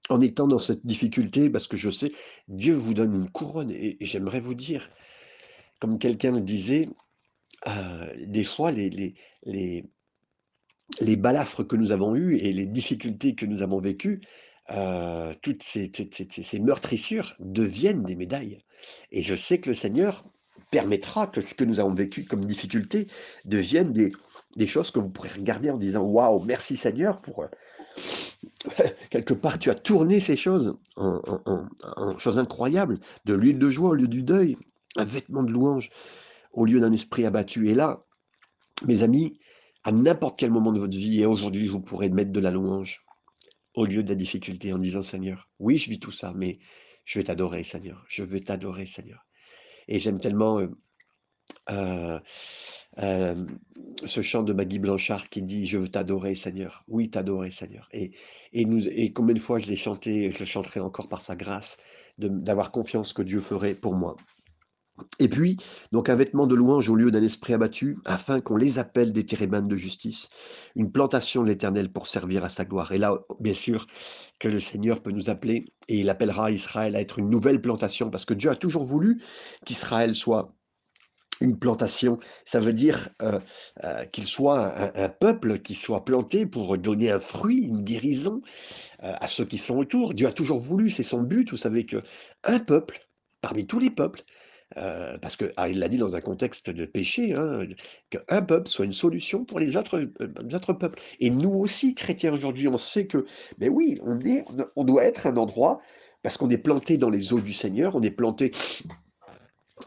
en 0.10 0.21
étant 0.21 0.47
dans 0.47 0.60
cette 0.60 0.86
difficulté, 0.86 1.50
parce 1.50 1.67
que 1.67 1.78
je 1.78 1.89
sais, 1.89 2.12
Dieu 2.47 2.73
vous 2.73 2.93
donne 2.93 3.13
une 3.13 3.30
couronne. 3.30 3.71
Et, 3.71 3.97
j'aimerais 4.02 4.39
vous 4.39 4.56
dire, 4.56 4.89
comme 5.80 6.00
quelqu'un 6.00 6.32
le 6.32 6.41
disait, 6.41 6.89
des 8.26 8.45
fois, 8.45 8.71
les, 8.71 8.89
les, 8.89 9.15
les, 9.43 9.86
les 11.02 11.15
balafres 11.15 11.65
que 11.65 11.76
nous 11.76 11.91
avons 11.91 12.15
eus 12.15 12.38
et 12.38 12.54
les 12.54 12.65
difficultés 12.65 13.36
que 13.36 13.45
nous 13.45 13.62
avons 13.62 13.80
vécues, 13.80 14.19
euh, 14.69 15.34
toutes 15.41 15.63
ces, 15.63 16.60
meurtrissures 16.60 17.36
deviennent 17.39 18.04
des 18.04 18.15
médailles. 18.15 18.60
Et 19.12 19.21
je 19.21 19.36
sais 19.36 19.60
que 19.60 19.69
le 19.69 19.76
Seigneur 19.76 20.26
permettra 20.71 21.28
que 21.28 21.41
ce 21.41 21.54
que 21.54 21.63
nous 21.63 21.80
avons 21.80 21.93
vécu 21.93 22.26
comme 22.26 22.43
difficulté 22.43 23.08
devienne 23.45 23.93
des, 23.93 24.67
choses 24.67 24.91
que 24.91 25.00
vous 25.00 25.10
pourrez 25.10 25.30
regarder 25.30 25.69
en 25.69 25.78
disant 25.78 26.04
Waouh, 26.04 26.43
merci 26.43 26.76
Seigneur 26.76 27.21
pour. 27.21 27.43
Euh, 27.43 27.47
quelque 29.10 29.34
part, 29.34 29.58
tu 29.58 29.69
as 29.69 29.76
tourné 29.76 30.19
ces 30.19 30.36
choses 30.36 30.78
en 30.95 32.17
choses 32.17 32.39
incroyables, 32.39 33.00
de 33.26 33.34
l'huile 33.34 33.60
de 33.60 33.69
joie 33.69 33.91
au 33.91 33.93
lieu 33.93 34.08
du 34.08 34.21
deuil, 34.21 34.58
un 34.97 35.06
vêtement 35.06 35.43
de 35.43 35.52
louange 35.52 35.89
au 36.54 36.65
lieu 36.65 36.80
d'un 36.80 36.91
esprit 36.91 37.26
abattu. 37.26 37.69
Et 37.69 37.76
là, 37.76 38.04
mes 38.86 39.04
amis, 39.04 39.39
n'importe 39.91 40.38
quel 40.38 40.52
moment 40.52 40.71
de 40.71 40.80
votre 40.80 40.97
vie, 40.97 41.21
et 41.21 41.26
aujourd'hui, 41.26 41.67
vous 41.67 41.80
pourrez 41.80 42.10
mettre 42.10 42.32
de 42.32 42.39
la 42.39 42.52
louange 42.52 43.06
au 43.73 43.86
lieu 43.86 44.04
de 44.04 44.10
la 44.10 44.15
difficulté 44.15 44.73
en 44.73 44.80
disant 44.80 45.02
Seigneur, 45.02 45.50
oui, 45.60 45.78
je 45.78 45.89
vis 45.89 46.00
tout 46.00 46.12
ça, 46.12 46.34
mais 46.36 46.60
je 47.06 47.19
vais 47.19 47.23
t'adorer, 47.23 47.63
Seigneur. 47.63 48.04
Je 48.10 48.23
veux 48.23 48.41
t'adorer, 48.41 48.86
Seigneur. 48.86 49.26
Et 49.88 50.00
j'aime 50.00 50.19
tellement 50.19 50.60
euh, 50.60 50.67
euh, 51.69 52.19
euh, 53.00 53.45
ce 54.04 54.21
chant 54.21 54.43
de 54.43 54.52
Maggie 54.52 54.80
Blanchard 54.80 55.30
qui 55.30 55.41
dit 55.41 55.67
Je 55.67 55.78
veux 55.78 55.88
t'adorer, 55.88 56.36
Seigneur. 56.36 56.84
Oui, 56.88 57.10
t'adorer, 57.10 57.52
Seigneur. 57.52 57.88
Et, 57.93 58.12
et, 58.52 58.65
nous, 58.65 58.88
et 58.89 59.13
combien 59.13 59.36
de 59.36 59.39
fois 59.39 59.60
je 59.60 59.67
l'ai 59.67 59.76
chanté, 59.76 60.32
je 60.32 60.39
le 60.39 60.45
chanterai 60.45 60.80
encore 60.80 61.08
par 61.08 61.21
sa 61.21 61.36
grâce, 61.36 61.78
d'avoir 62.17 62.71
confiance 62.71 63.13
que 63.13 63.21
Dieu 63.21 63.39
ferait 63.39 63.76
pour 63.76 63.93
moi. 63.93 64.17
Et 65.20 65.28
puis, 65.28 65.58
donc 65.92 66.10
un 66.10 66.16
vêtement 66.16 66.48
de 66.48 66.56
louange 66.56 66.90
au 66.90 66.96
lieu 66.96 67.12
d'un 67.12 67.24
esprit 67.24 67.54
abattu, 67.54 67.98
afin 68.06 68.42
qu'on 68.42 68.58
les 68.58 68.80
appelle 68.80 69.14
des 69.14 69.26
térébintes 69.26 69.68
de 69.68 69.76
justice, 69.76 70.30
une 70.76 70.92
plantation 70.92 71.44
de 71.44 71.48
l'Éternel 71.48 71.92
pour 71.92 72.08
servir 72.08 72.44
à 72.44 72.50
sa 72.50 72.66
gloire. 72.66 72.92
Et 72.92 72.98
là, 72.98 73.18
bien 73.40 73.54
sûr, 73.54 73.88
que 74.40 74.48
le 74.48 74.60
Seigneur 74.60 75.02
peut 75.02 75.12
nous 75.12 75.30
appeler, 75.30 75.66
et 75.88 76.00
il 76.00 76.10
appellera 76.10 76.52
Israël 76.52 76.96
à 76.96 77.02
être 77.02 77.20
une 77.20 77.30
nouvelle 77.30 77.62
plantation, 77.62 78.10
parce 78.10 78.26
que 78.26 78.34
Dieu 78.34 78.50
a 78.50 78.56
toujours 78.56 78.86
voulu 78.86 79.22
qu'Israël 79.66 80.14
soit 80.14 80.54
une 81.42 81.58
plantation, 81.60 82.18
ça 82.46 82.60
veut 82.60 82.74
dire 82.74 83.10
euh, 83.22 83.40
euh, 83.84 84.06
qu'il 84.06 84.26
soit 84.26 84.98
un, 84.98 85.10
peuple 85.10 85.60
qui 85.60 85.76
soit 85.76 86.04
planté 86.04 86.46
pour 86.46 86.78
donner 86.78 87.12
un 87.12 87.20
fruit, 87.20 87.60
une 87.60 87.84
guérison 87.84 88.42
euh, 89.04 89.14
à 89.20 89.28
ceux 89.28 89.46
qui 89.46 89.58
sont 89.58 89.78
autour. 89.78 90.14
Dieu 90.14 90.28
a 90.28 90.32
toujours 90.32 90.60
voulu, 90.60 90.90
c'est 90.90 91.04
son 91.04 91.22
but. 91.22 91.52
Vous 91.52 91.58
savez 91.58 91.86
que 91.86 92.02
un 92.44 92.60
peuple, 92.60 93.08
parmi 93.42 93.68
tous 93.68 93.80
les 93.80 93.92
peuples, 93.92 94.24
parce 94.75 95.36
qu'il 95.36 95.53
ah, 95.58 95.67
l'a 95.67 95.88
dit 95.88 95.97
dans 95.97 96.15
un 96.15 96.21
contexte 96.21 96.69
de 96.69 96.86
péché, 96.86 97.34
hein, 97.34 97.65
qu'un 98.10 98.41
peuple 98.41 98.67
soit 98.67 98.86
une 98.86 98.93
solution 98.93 99.45
pour 99.45 99.60
les 99.60 99.77
autres, 99.77 100.10
autres 100.53 100.73
peuples. 100.73 100.99
Et 101.19 101.30
nous 101.30 101.51
aussi, 101.51 101.95
chrétiens 101.95 102.34
aujourd'hui, 102.34 102.67
on 102.67 102.77
sait 102.77 103.08
que, 103.08 103.25
mais 103.60 103.69
oui, 103.69 103.99
on, 104.03 104.19
est, 104.19 104.45
on 104.75 104.84
doit 104.84 105.06
être 105.06 105.27
un 105.27 105.38
endroit, 105.38 105.80
parce 106.21 106.38
qu'on 106.38 106.49
est 106.49 106.58
planté 106.58 106.97
dans 106.97 107.10
les 107.10 107.34
eaux 107.34 107.39
du 107.39 107.53
Seigneur, 107.53 107.95
on 107.95 108.01
est 108.01 108.12
planté 108.12 108.51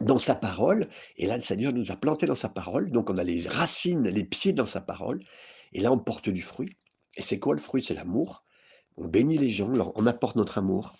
dans 0.00 0.18
sa 0.18 0.34
parole, 0.34 0.86
et 1.16 1.26
là 1.26 1.36
le 1.36 1.42
Seigneur 1.42 1.72
nous 1.72 1.90
a 1.90 1.96
planté 1.96 2.26
dans 2.26 2.34
sa 2.34 2.48
parole, 2.48 2.90
donc 2.90 3.10
on 3.10 3.18
a 3.18 3.24
les 3.24 3.46
racines, 3.48 4.08
les 4.08 4.24
pieds 4.24 4.52
dans 4.52 4.66
sa 4.66 4.80
parole, 4.80 5.22
et 5.72 5.80
là 5.80 5.92
on 5.92 5.98
porte 5.98 6.30
du 6.30 6.42
fruit. 6.42 6.70
Et 7.16 7.22
c'est 7.22 7.38
quoi 7.38 7.54
le 7.54 7.60
fruit? 7.60 7.82
C'est 7.82 7.94
l'amour. 7.94 8.44
On 8.96 9.06
bénit 9.06 9.38
les 9.38 9.50
gens, 9.50 9.70
on 9.94 10.06
apporte 10.06 10.36
notre 10.36 10.58
amour, 10.58 10.94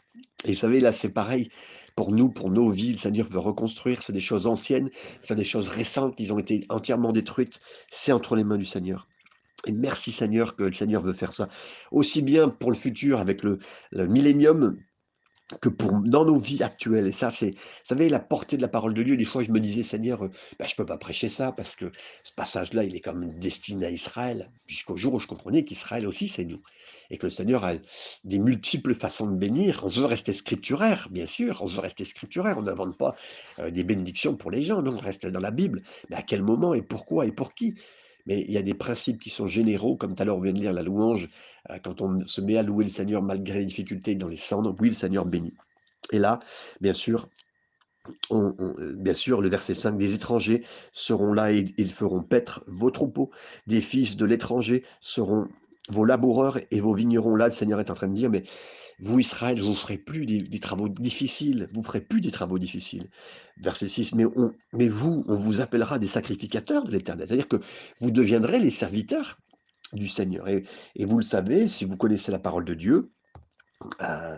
Et 0.43 0.53
vous 0.53 0.59
savez, 0.59 0.81
là, 0.81 0.91
c'est 0.91 1.09
pareil 1.13 1.49
pour 1.95 2.11
nous, 2.11 2.29
pour 2.29 2.49
nos. 2.49 2.71
Le 2.71 2.95
Seigneur 2.95 3.27
veut 3.27 3.39
reconstruire. 3.39 4.01
C'est 4.01 4.13
des 4.13 4.21
choses 4.21 4.47
anciennes, 4.47 4.89
c'est 5.21 5.35
des 5.35 5.43
choses 5.43 5.69
récentes 5.69 6.15
qui 6.15 6.31
ont 6.31 6.39
été 6.39 6.65
entièrement 6.69 7.11
détruites. 7.11 7.59
C'est 7.91 8.11
entre 8.11 8.35
les 8.35 8.43
mains 8.43 8.57
du 8.57 8.65
Seigneur. 8.65 9.07
Et 9.67 9.71
merci 9.71 10.11
Seigneur 10.11 10.55
que 10.55 10.63
le 10.63 10.73
Seigneur 10.73 11.03
veut 11.03 11.13
faire 11.13 11.33
ça. 11.33 11.49
Aussi 11.91 12.21
bien 12.21 12.49
pour 12.49 12.71
le 12.71 12.77
futur 12.77 13.19
avec 13.19 13.43
le, 13.43 13.59
le 13.91 14.07
millénium 14.07 14.77
que 15.59 15.69
pour 15.69 15.91
dans 16.01 16.25
nos 16.25 16.37
vies 16.37 16.63
actuelles 16.63 17.07
et 17.07 17.11
ça 17.11 17.31
c'est 17.31 17.51
vous 17.51 17.57
savez 17.83 18.09
la 18.09 18.19
portée 18.19 18.57
de 18.57 18.61
la 18.61 18.67
parole 18.67 18.93
de 18.93 19.03
Dieu, 19.03 19.17
des 19.17 19.25
fois 19.25 19.43
je 19.43 19.51
me 19.51 19.59
disais: 19.59 19.83
«Seigneur, 19.83 20.23
heu, 20.25 20.31
bah, 20.59 20.65
je 20.67 20.75
peux 20.75 20.85
pas 20.85 20.97
prêcher 20.97 21.29
ça 21.29 21.51
parce 21.51 21.75
que 21.75 21.91
ce 22.23 22.33
passage-là, 22.33 22.83
il 22.83 22.95
est 22.95 23.01
quand 23.01 23.13
même 23.13 23.37
destiné 23.39 23.85
à 23.87 23.91
Israël». 23.91 24.51
Jusqu'au 24.67 24.95
jour 24.97 25.13
où 25.15 25.19
je 25.19 25.27
comprenais 25.27 25.63
qu'Israël 25.65 26.07
aussi 26.07 26.27
c'est 26.27 26.45
nous 26.45 26.61
et 27.09 27.17
que 27.17 27.25
le 27.25 27.29
Seigneur 27.29 27.65
a 27.65 27.73
des 28.23 28.39
multiples 28.39 28.93
façons 28.93 29.27
de 29.27 29.35
bénir. 29.35 29.81
On 29.83 29.87
veut 29.89 30.05
rester 30.05 30.33
scripturaire, 30.33 31.07
bien 31.11 31.25
sûr, 31.25 31.59
on 31.61 31.65
veut 31.65 31.79
rester 31.81 32.05
scripturaire, 32.05 32.57
on 32.57 32.63
n'invente 32.63 32.97
pas, 32.97 33.15
heu, 33.59 33.71
des 33.71 33.83
bénédictions 33.83 34.35
pour 34.37 34.51
les 34.51 34.61
gens, 34.61 34.81
non, 34.81 34.95
on 34.95 34.99
reste 34.99 35.25
dans 35.27 35.39
la 35.41 35.51
Bible. 35.51 35.81
Mais 36.09 36.15
à 36.17 36.21
quel 36.21 36.43
moment 36.43 36.73
et 36.73 36.81
pourquoi 36.81 37.25
et 37.25 37.31
pour 37.33 37.53
qui? 37.53 37.75
Mais 38.25 38.41
il 38.41 38.51
y 38.51 38.57
a 38.57 38.61
des 38.61 38.73
principes 38.73 39.19
qui 39.19 39.29
sont 39.29 39.47
généraux, 39.47 39.95
comme 39.95 40.15
tout 40.15 40.21
à 40.21 40.25
l'heure 40.25 40.37
on 40.37 40.41
vient 40.41 40.53
de 40.53 40.59
lire 40.59 40.73
la 40.73 40.83
louange, 40.83 41.29
euh, 41.69 41.77
quand 41.83 42.01
on 42.01 42.25
se 42.25 42.41
met 42.41 42.57
à 42.57 42.63
louer 42.63 42.83
le 42.83 42.89
Seigneur 42.89 43.21
malgré 43.21 43.59
les 43.59 43.65
difficultés 43.65 44.15
dans 44.15 44.27
les 44.27 44.37
cendres, 44.37 44.75
oui, 44.79 44.89
le 44.89 44.95
Seigneur 44.95 45.25
bénit. 45.25 45.53
Et 46.11 46.19
là, 46.19 46.39
bien 46.81 46.93
sûr, 46.93 47.27
euh, 48.31 48.93
bien 48.97 49.13
sûr, 49.13 49.41
le 49.41 49.49
verset 49.49 49.73
5, 49.73 49.97
des 49.97 50.15
étrangers 50.15 50.63
seront 50.93 51.33
là 51.33 51.51
et 51.51 51.65
ils 51.77 51.91
feront 51.91 52.23
paître 52.23 52.63
vos 52.67 52.91
troupeaux. 52.91 53.31
Des 53.67 53.81
fils 53.81 54.17
de 54.17 54.25
l'étranger 54.25 54.83
seront 54.99 55.47
vos 55.89 56.05
laboureurs 56.05 56.59
et 56.71 56.79
vos 56.79 56.93
vignerons. 56.93 57.35
Là, 57.35 57.47
le 57.47 57.51
Seigneur 57.51 57.79
est 57.79 57.91
en 57.91 57.93
train 57.93 58.07
de 58.07 58.15
dire, 58.15 58.29
mais 58.29 58.43
vous, 59.01 59.19
Israël, 59.19 59.59
vous 59.59 59.69
ne 59.69 59.75
ferez 59.75 59.97
plus 59.97 60.25
des, 60.25 60.59
travaux 60.59 60.87
difficiles, 60.87 61.69
vous 61.73 61.83
ferez 61.83 62.01
plus 62.01 62.21
des 62.21 62.31
travaux 62.31 62.59
difficiles. 62.59 63.09
Verset 63.57 63.87
6, 63.87 64.15
mais, 64.15 64.25
on, 64.25 64.53
vous, 64.73 65.23
on 65.27 65.35
vous 65.35 65.59
appellera 65.59 65.97
des 65.97 66.07
sacrificateurs 66.07 66.85
de 66.85 66.91
l'Éternel. 66.91 67.27
C'est-à-dire 67.27 67.47
que 67.47 67.59
vous 67.99 68.11
deviendrez 68.11 68.59
les 68.59 68.69
serviteurs 68.69 69.39
du 69.93 70.07
Seigneur. 70.07 70.47
Et 70.47 71.05
vous 71.05 71.17
le 71.17 71.23
savez, 71.23 71.67
si 71.67 71.83
vous 71.83 71.97
connaissez 71.97 72.31
la 72.31 72.39
parole 72.39 72.63
de 72.63 72.75
Dieu, 72.75 73.11
euh, 74.01 74.37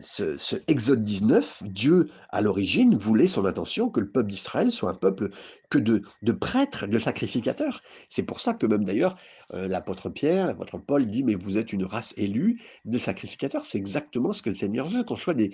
ce, 0.00 0.56
Exode 0.66 1.04
19, 1.04 1.64
Dieu, 1.64 2.08
à 2.30 2.40
l'origine, 2.40 2.96
voulait 2.96 3.26
son 3.26 3.44
intention 3.44 3.90
que 3.90 4.00
le 4.00 4.08
peuple 4.08 4.28
d'Israël 4.28 4.70
soit 4.70 4.90
un 4.90 4.94
peuple 4.94 5.30
que 5.68 5.78
de, 5.78 6.02
de 6.22 6.32
prêtres, 6.32 6.86
de 6.86 6.98
sacrificateurs. 6.98 7.82
C'est 8.08 8.22
pour 8.22 8.40
ça 8.40 8.54
que 8.54 8.66
même 8.66 8.84
d'ailleurs, 8.84 9.16
euh, 9.54 9.68
l'apôtre 9.68 10.08
Pierre, 10.10 10.46
l'apôtre 10.46 10.78
Paul 10.78 11.06
dit, 11.06 11.22
mais 11.24 11.34
vous 11.34 11.58
êtes 11.58 11.72
une 11.72 11.84
race 11.84 12.14
élue 12.16 12.60
de 12.84 12.98
sacrificateurs. 12.98 13.64
C'est 13.64 13.78
exactement 13.78 14.32
ce 14.32 14.42
que 14.42 14.50
le 14.50 14.54
Seigneur 14.54 14.88
veut, 14.88 15.04
qu'on 15.04 15.16
soit 15.16 15.34
des, 15.34 15.52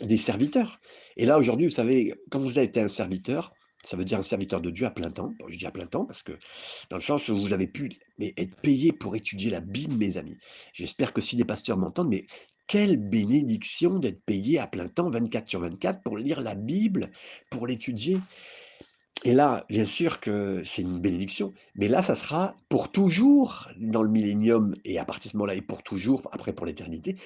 des 0.00 0.16
serviteurs. 0.16 0.80
Et 1.16 1.26
là, 1.26 1.38
aujourd'hui, 1.38 1.66
vous 1.66 1.72
savez, 1.72 2.14
quand 2.30 2.38
vous 2.38 2.50
avez 2.50 2.64
été 2.64 2.80
un 2.80 2.88
serviteur, 2.88 3.52
ça 3.84 3.96
veut 3.96 4.04
dire 4.04 4.18
un 4.18 4.22
serviteur 4.22 4.60
de 4.60 4.70
Dieu 4.70 4.86
à 4.86 4.90
plein 4.90 5.10
temps. 5.10 5.32
je 5.48 5.58
dis 5.58 5.66
à 5.66 5.70
plein 5.70 5.86
temps 5.86 6.04
parce 6.04 6.22
que 6.22 6.32
dans 6.90 6.96
le 6.96 7.02
sens 7.02 7.28
où 7.28 7.36
vous 7.36 7.52
avez 7.52 7.66
pu 7.66 7.90
être 8.20 8.54
payé 8.56 8.92
pour 8.92 9.14
étudier 9.16 9.50
la 9.50 9.60
Bible, 9.60 9.94
mes 9.94 10.16
amis. 10.16 10.38
J'espère 10.72 11.12
que 11.12 11.20
si 11.20 11.36
des 11.36 11.44
pasteurs 11.44 11.76
m'entendent, 11.76 12.08
mais 12.08 12.26
quelle 12.66 12.96
bénédiction 12.96 13.98
d'être 13.98 14.22
payé 14.24 14.58
à 14.58 14.66
plein 14.66 14.88
temps, 14.88 15.10
24 15.10 15.48
sur 15.48 15.60
24, 15.60 16.02
pour 16.02 16.16
lire 16.16 16.40
la 16.40 16.54
Bible, 16.54 17.10
pour 17.50 17.66
l'étudier. 17.66 18.18
Et 19.26 19.32
là, 19.32 19.64
bien 19.68 19.86
sûr 19.86 20.20
que 20.20 20.62
c'est 20.66 20.82
une 20.82 21.00
bénédiction, 21.00 21.54
mais 21.76 21.88
là, 21.88 22.02
ça 22.02 22.14
sera 22.14 22.56
pour 22.68 22.90
toujours 22.90 23.68
dans 23.78 24.02
le 24.02 24.10
millénium, 24.10 24.74
et 24.84 24.98
à 24.98 25.04
partir 25.04 25.28
de 25.28 25.32
ce 25.32 25.36
moment-là, 25.38 25.54
et 25.54 25.62
pour 25.62 25.82
toujours, 25.82 26.22
après 26.32 26.52
pour 26.52 26.66
l'éternité, 26.66 27.16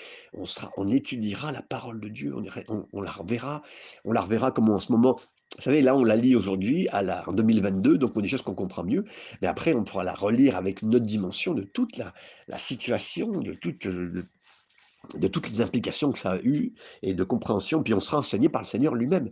on 0.77 0.91
étudiera 0.91 1.51
la 1.51 1.63
parole 1.63 2.01
de 2.01 2.09
Dieu, 2.09 2.35
on, 2.69 2.87
on 2.93 3.01
la 3.01 3.11
reverra, 3.11 3.63
on 4.05 4.13
la 4.13 4.21
reverra 4.21 4.53
comme 4.53 4.69
en 4.69 4.79
ce 4.79 4.93
moment, 4.93 5.19
vous 5.57 5.63
savez, 5.63 5.81
là, 5.81 5.97
on 5.97 6.05
la 6.05 6.17
lit 6.17 6.37
aujourd'hui, 6.37 6.89
en 6.93 7.33
2022, 7.33 7.99
donc 7.99 8.13
on 8.15 8.21
a 8.21 8.23
des 8.23 8.29
choses 8.29 8.43
qu'on 8.43 8.55
comprend 8.55 8.85
mieux, 8.85 9.05
mais 9.41 9.49
après, 9.49 9.73
on 9.75 9.83
pourra 9.83 10.05
la 10.05 10.15
relire 10.15 10.57
avec 10.57 10.83
notre 10.83 11.07
dimension 11.07 11.55
de 11.55 11.63
toute 11.63 11.97
la, 11.97 12.13
situation, 12.59 13.31
de, 13.31 13.55
de, 13.55 15.29
toutes 15.29 15.49
les 15.49 15.61
implications 15.63 16.13
que 16.13 16.19
ça 16.19 16.33
a 16.33 16.39
eu, 16.43 16.75
et 17.03 17.15
de 17.15 17.25
compréhension, 17.25 17.83
puis 17.83 17.95
on 17.95 18.01
sera 18.01 18.19
enseigné 18.19 18.51
par 18.51 18.63
le 18.63 18.67
Seigneur 18.67 18.95
lui-même. 18.95 19.31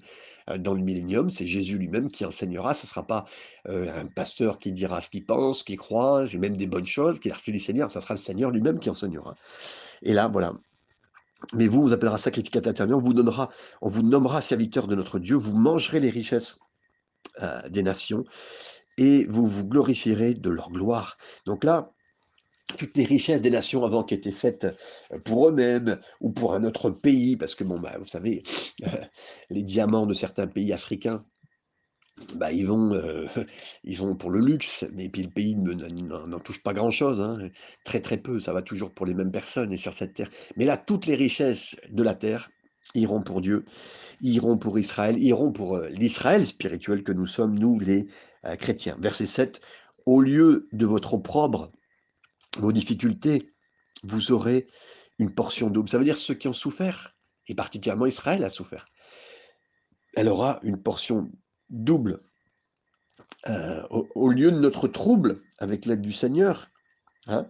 Euh, 0.49 0.57
dans 0.57 0.73
le 0.73 0.81
millénium, 0.81 1.29
c'est 1.29 1.47
Jésus 1.47 1.77
lui-même 1.77 2.11
qui 2.11 2.25
enseignera, 2.25 2.73
ce 2.73 2.87
ne 2.87 2.89
sera 2.89 3.07
pas 3.07 3.27
euh, 3.69 4.01
un 4.01 4.07
pasteur 4.07 4.59
qui 4.59 4.73
dira 4.73 5.03
ce 5.03 5.11
qu'il 5.11 5.27
pense, 5.27 5.59
ce 5.59 5.65
qu'il 5.65 5.77
croit, 5.77 6.25
même 6.39 6.57
des 6.57 6.67
bonnes 6.67 6.87
choses, 6.87 7.21
qui 7.21 7.29
est 7.29 7.33
reçu 7.33 7.53
du 7.53 7.61
Seigneur, 7.61 7.91
ça 7.91 8.01
sera 8.01 8.15
le 8.15 8.19
Seigneur 8.19 8.51
lui-même 8.51 8.81
qui 8.81 8.89
enseignera. 8.89 9.37
Et 10.03 10.15
là, 10.15 10.29
voilà, 10.29 10.55
mais 11.55 11.69
vous, 11.69 11.83
vous 11.83 11.93
appellera 11.93 12.19
sacrificateur 12.19 12.71
intérieur, 12.71 12.99
on 12.99 13.03
vous 13.03 13.15
donnera, 13.15 13.51
on 13.83 13.89
vous 13.89 14.03
nommera 14.03 14.43
serviteur 14.43 14.87
de 14.87 14.95
notre 14.95 15.19
Dieu, 15.19 15.37
vous 15.37 15.57
mangerez 15.57 16.01
les 16.01 16.11
richesses 16.11 16.59
euh, 17.43 17.69
des 17.69 17.83
nations 17.83 18.25
et 18.99 19.25
vous 19.27 19.47
vous 19.47 19.67
glorifierez 19.67 20.35
de 20.35 20.51
leur 20.51 20.71
gloire. 20.71 21.17
Donc 21.45 21.65
là, 21.65 21.93
toutes 22.79 22.97
les 22.97 23.05
richesses 23.05 23.43
des 23.43 23.51
nations 23.51 23.85
avant 23.85 24.03
qui 24.03 24.15
étaient 24.15 24.33
faites 24.33 24.65
euh, 25.13 25.19
pour 25.19 25.49
eux-mêmes 25.49 26.01
ou 26.21 26.33
pour 26.33 26.55
un 26.55 26.65
autre 26.65 26.91
pays, 26.91 27.37
parce 27.37 27.55
que 27.55 27.65
bon, 27.65 27.79
bah, 27.79 27.97
vous 27.99 28.07
savez, 28.07 28.43
les 29.51 29.63
diamants 29.63 30.07
de 30.07 30.15
certains 30.15 30.47
pays 30.47 30.73
africains 30.73 31.25
bah, 32.35 32.53
ils 32.53 32.67
vont, 32.67 32.95
euh, 32.95 33.27
ils 33.85 33.99
vont 33.99 34.15
pour 34.15 34.31
le 34.31 34.41
luxe, 34.41 34.87
mais 34.93 35.09
puis 35.09 35.23
le 35.23 35.31
pays 35.31 35.57
n'en 35.57 36.41
touche 36.41 36.63
pas 36.63 36.73
grand-chose, 36.73 37.21
hein, 37.21 37.35
très 37.85 38.01
très 38.01 38.17
peu, 38.17 38.41
ça 38.41 38.53
va 38.53 38.63
toujours 38.63 38.91
pour 38.91 39.07
les 39.07 39.15
mêmes 39.15 39.31
personnes 39.31 39.73
et 39.73 39.77
sur 39.77 39.95
cette 39.95 40.15
terre. 40.15 40.31
Mais 40.57 40.65
là, 40.65 40.77
toutes 40.77 41.07
les 41.07 41.15
richesses 41.15 41.77
de 41.91 42.03
la 42.03 42.15
terre 42.15 42.51
iront 42.95 43.23
pour 43.23 43.41
Dieu, 43.41 43.65
iront 44.21 44.57
pour 44.57 44.79
Israël, 44.79 45.23
iront 45.23 45.53
pour 45.53 45.77
euh, 45.77 45.89
l'Israël 45.89 46.47
spirituel 46.47 47.03
que 47.03 47.13
nous 47.13 47.27
sommes, 47.27 47.59
nous 47.59 47.79
les 47.79 48.07
euh, 48.45 48.57
chrétiens. 48.57 48.97
Verset 48.99 49.27
7, 49.27 49.61
au 50.07 50.21
lieu 50.23 50.69
de 50.73 50.87
votre 50.87 51.15
opprobre, 51.15 51.71
vos 52.59 52.73
difficultés, 52.73 53.53
vous 54.05 54.33
aurez 54.33 54.69
une 55.19 55.35
portion 55.35 55.69
double. 55.69 55.89
Ça 55.89 55.99
veut 55.99 56.05
dire 56.05 56.19
ceux 56.19 56.35
qui 56.35 56.49
ont 56.49 56.53
souffert, 56.55 57.15
et 57.49 57.55
particulièrement 57.55 58.07
Israël 58.07 58.45
a 58.45 58.49
souffert. 58.49 58.87
Elle 60.15 60.29
aura 60.29 60.61
une 60.63 60.83
portion 60.83 61.31
double. 61.71 62.21
Euh, 63.49 63.83
au, 63.91 64.31
lieu 64.31 64.51
de 64.51 64.59
notre 64.59 64.89
trouble, 64.89 65.41
avec 65.59 65.87
l'aide 65.87 66.01
du 66.01 66.13
Seigneur, 66.13 66.71
hein, 67.29 67.47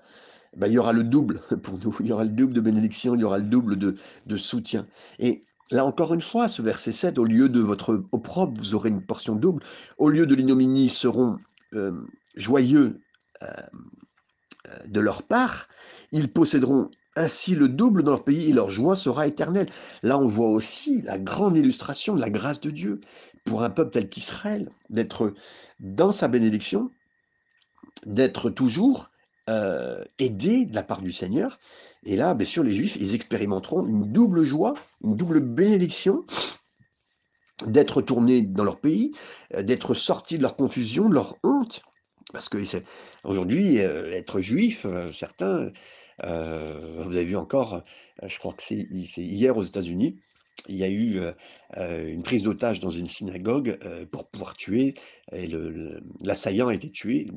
ben, 0.57 0.67
il 0.67 0.75
y 0.75 0.79
aura 0.79 0.93
le 0.93 1.05
double 1.05 1.41
pour 1.63 1.79
nous, 1.79 1.97
il 2.01 2.07
y 2.07 2.13
aura 2.13 2.25
le 2.25 2.31
double 2.31 2.53
de 2.53 2.61
bénédiction, 2.61 3.15
il 3.15 3.21
y 3.21 3.25
aura 3.25 3.39
le 3.39 3.45
double 3.45 3.77
de, 3.77 3.97
de 4.27 4.37
soutien. 4.37 4.87
Et 5.19 5.45
là 5.71 5.85
encore 5.85 6.13
une 6.13 6.23
fois, 6.23 6.49
ce 6.49 6.63
verset 6.63 6.93
7, 6.93 7.19
au 7.19 7.25
lieu 7.25 7.49
de 7.49 7.61
votre 7.61 8.03
opprobre, 8.13 8.59
vous 8.59 8.75
aurez 8.75 8.91
une 8.91 9.05
portion 9.05 9.37
double, 9.37 9.63
au 9.99 10.09
lieu 10.09 10.27
de 10.27 10.35
l'ignominie, 10.35 10.91
seront 10.91 11.39
euh, 11.75 11.93
joyeux 12.35 13.01
euh, 13.43 13.49
de 14.87 15.01
leur 15.01 15.23
part, 15.23 15.69
ils 16.13 16.33
posséderont 16.33 16.91
ainsi 17.17 17.55
le 17.55 17.69
double 17.69 18.03
dans 18.03 18.13
leur 18.13 18.25
pays 18.25 18.51
et 18.51 18.53
leur 18.53 18.71
joie 18.71 18.95
sera 18.95 19.27
éternelle. 19.27 19.69
Là, 20.03 20.19
on 20.19 20.27
voit 20.27 20.51
aussi 20.51 21.03
la 21.03 21.19
grande 21.19 21.57
illustration 21.57 22.15
de 22.15 22.21
la 22.21 22.31
grâce 22.31 22.61
de 22.61 22.71
Dieu 22.71 23.01
pour 23.47 23.63
un 23.63 23.71
peuple 23.71 23.93
tel 23.93 24.11
qu'Israël, 24.11 24.71
d'être 24.91 25.33
dans 25.81 26.13
sa 26.13 26.29
bénédiction, 26.29 26.91
d'être 28.05 28.51
toujours 28.51 29.11
euh, 29.49 30.05
aidé 30.19 30.67
de 30.67 30.75
la 30.75 30.83
part 30.83 31.01
du 31.01 31.13
Seigneur. 31.13 31.59
Et 32.05 32.17
là, 32.17 32.35
bien 32.35 32.47
sûr, 32.47 32.63
les 32.63 32.75
Juifs, 32.75 32.97
ils 32.97 33.15
expérimenteront 33.15 33.87
une 33.87 34.13
double 34.13 34.43
joie, 34.43 34.75
une 35.03 35.17
double 35.17 35.41
bénédiction 35.41 36.25
d'être 37.65 38.03
tournés 38.03 38.43
dans 38.43 38.65
leur 38.65 38.81
pays, 38.81 39.13
euh, 39.55 39.63
d'être 39.63 39.95
sortis 39.95 40.37
de 40.37 40.43
leur 40.43 40.57
confusion, 40.57 41.09
de 41.09 41.15
leur 41.15 41.37
honte. 41.43 41.83
Parce 42.33 42.49
que 42.49 42.59
aujourd'hui, 43.23 43.79
euh, 43.79 44.11
être 44.13 44.41
juif, 44.41 44.85
certains, 45.17 45.71
vous 46.23 47.17
avez 47.17 47.25
vu 47.25 47.37
encore, 47.37 47.83
je 48.23 48.39
crois 48.39 48.53
que 48.53 48.63
c'est 48.63 48.87
hier 49.19 49.57
aux 49.57 49.63
États-Unis, 49.63 50.19
il 50.69 50.77
y 50.77 50.85
a 50.85 50.89
eu 50.89 51.21
une 51.77 52.23
prise 52.23 52.43
d'otage 52.43 52.81
dans 52.81 52.91
une 52.91 53.07
synagogue 53.07 53.79
pour 54.11 54.29
pouvoir 54.29 54.55
tuer, 54.57 54.95
et 55.33 55.49
l'assaillant 56.25 56.69
a 56.69 56.75
été 56.75 56.91
tué 56.91 57.31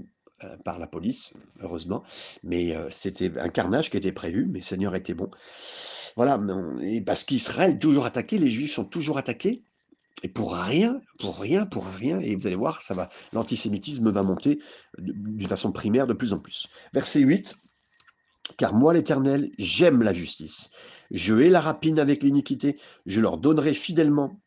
par 0.63 0.79
la 0.79 0.87
police, 0.87 1.33
heureusement, 1.59 2.03
mais 2.43 2.73
c'était 2.91 3.37
un 3.37 3.49
carnage 3.49 3.89
qui 3.89 3.97
était 3.97 4.13
prévu, 4.13 4.47
mais 4.49 4.61
Seigneur 4.61 4.95
était 4.95 5.13
bon. 5.13 5.29
Voilà, 6.15 6.39
et 6.81 7.01
parce 7.01 7.23
qu'Israël 7.23 7.71
est 7.71 7.79
toujours 7.79 8.05
attaqué, 8.05 8.37
les 8.37 8.49
Juifs 8.49 8.73
sont 8.73 8.85
toujours 8.85 9.17
attaqués, 9.17 9.63
et 10.23 10.27
pour 10.27 10.53
rien, 10.53 11.01
pour 11.19 11.39
rien, 11.39 11.65
pour 11.65 11.85
rien, 11.85 12.19
et 12.19 12.35
vous 12.35 12.47
allez 12.47 12.55
voir, 12.55 12.81
ça 12.81 12.93
va, 12.93 13.09
l'antisémitisme 13.31 14.09
va 14.11 14.23
monter 14.23 14.59
d'une 14.97 15.47
façon 15.47 15.71
primaire 15.71 16.07
de 16.07 16.13
plus 16.13 16.33
en 16.33 16.39
plus. 16.39 16.67
Verset 16.93 17.19
8, 17.19 17.55
car 18.57 18.73
moi 18.73 18.93
l'Éternel, 18.93 19.51
j'aime 19.57 20.01
la 20.01 20.11
justice. 20.11 20.71
Je 21.11 21.35
hais 21.35 21.49
la 21.49 21.61
rapine 21.61 21.99
avec 21.99 22.23
l'iniquité, 22.23 22.77
je 23.05 23.21
leur 23.21 23.37
donnerai 23.37 23.73
fidèlement 23.73 24.39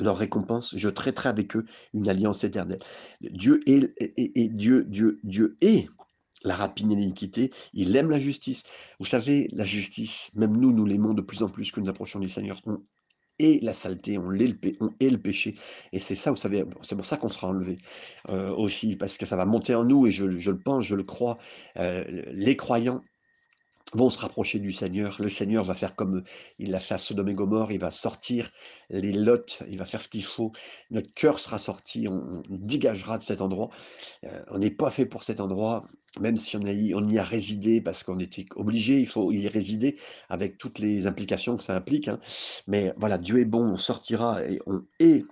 leur 0.00 0.16
récompense, 0.16 0.74
je 0.76 0.88
traiterai 0.88 1.28
avec 1.28 1.56
eux 1.56 1.64
une 1.92 2.08
alliance 2.08 2.44
éternelle. 2.44 2.80
Dieu 3.20 3.60
est, 3.66 3.92
et, 3.98 4.48
Dieu, 4.48 4.84
Dieu, 4.84 5.20
Dieu 5.22 5.56
est 5.60 5.88
la 6.44 6.54
rapine 6.54 6.90
et 6.90 6.96
l'iniquité, 6.96 7.52
il 7.72 7.94
aime 7.94 8.10
la 8.10 8.18
justice. 8.18 8.64
Vous 8.98 9.06
savez, 9.06 9.48
la 9.52 9.64
justice, 9.64 10.30
même 10.34 10.56
nous, 10.56 10.72
nous 10.72 10.86
l'aimons 10.86 11.14
de 11.14 11.22
plus 11.22 11.42
en 11.42 11.48
plus 11.48 11.70
que 11.70 11.80
nous 11.80 11.88
approchons 11.88 12.18
du 12.18 12.28
Seigneur. 12.28 12.60
On 12.66 12.82
est 13.38 13.62
la 13.62 13.74
saleté, 13.74 14.18
on 14.18 14.32
est 14.32 14.46
le, 14.48 14.58
on 14.80 14.90
est 14.98 15.10
le 15.10 15.18
péché. 15.18 15.54
Et 15.92 15.98
c'est 15.98 16.14
ça, 16.16 16.30
vous 16.30 16.36
savez, 16.36 16.64
c'est 16.82 16.96
pour 16.96 17.06
ça 17.06 17.16
qu'on 17.16 17.28
sera 17.28 17.48
enlevé 17.48 17.78
euh, 18.28 18.50
aussi, 18.54 18.96
parce 18.96 19.18
que 19.18 19.26
ça 19.26 19.36
va 19.36 19.46
monter 19.46 19.74
en 19.74 19.84
nous, 19.84 20.06
et 20.06 20.10
je, 20.10 20.24
le 20.24 20.58
pense, 20.58 20.84
je 20.84 20.96
le 20.96 21.04
crois. 21.04 21.38
Euh, 21.76 22.04
les 22.32 22.56
croyants 22.56 23.02
vont 23.92 24.10
se 24.10 24.18
rapprocher 24.18 24.58
du 24.58 24.72
Seigneur. 24.72 25.20
Le 25.20 25.28
Seigneur 25.28 25.64
va 25.64 25.74
faire 25.74 25.94
comme 25.94 26.22
il 26.58 26.70
l'a 26.70 26.80
fait 26.80 26.94
à 26.94 26.98
Sodome 26.98 27.28
et 27.28 27.32
Gomorre, 27.34 27.72
il 27.72 27.78
va 27.78 27.90
sortir 27.90 28.50
les 28.90 29.12
lots, 29.12 29.36
il 29.68 29.78
va 29.78 29.84
faire 29.84 30.00
ce 30.00 30.08
qu'il 30.08 30.24
faut. 30.24 30.52
Notre 30.90 31.12
cœur 31.14 31.38
sera 31.38 31.58
sorti, 31.58 32.06
on, 32.08 32.42
dégagera 32.48 33.18
de 33.18 33.22
cet 33.22 33.40
endroit. 33.40 33.70
Euh, 34.24 34.42
on 34.50 34.58
n'est 34.58 34.70
pas 34.70 34.90
fait 34.90 35.06
pour 35.06 35.22
cet 35.22 35.40
endroit, 35.40 35.86
même 36.20 36.36
si 36.36 36.56
on, 36.56 36.62
on 36.62 37.08
y 37.08 37.18
a 37.18 37.24
résidé 37.24 37.80
parce 37.80 38.02
qu'on 38.02 38.18
était 38.18 38.46
obligé, 38.56 38.98
il 38.98 39.08
faut 39.08 39.32
y 39.32 39.48
résider 39.48 39.98
avec 40.28 40.58
toutes 40.58 40.78
les 40.78 41.06
implications 41.06 41.56
que 41.56 41.62
ça 41.62 41.74
implique. 41.76 42.08
Hein. 42.08 42.20
Mais 42.66 42.92
voilà, 42.96 43.18
Dieu 43.18 43.38
est 43.38 43.44
bon, 43.44 43.62
on 43.62 43.76
sortira 43.76 44.44
et 44.44 44.60
on 44.66 44.84
est 45.00 45.24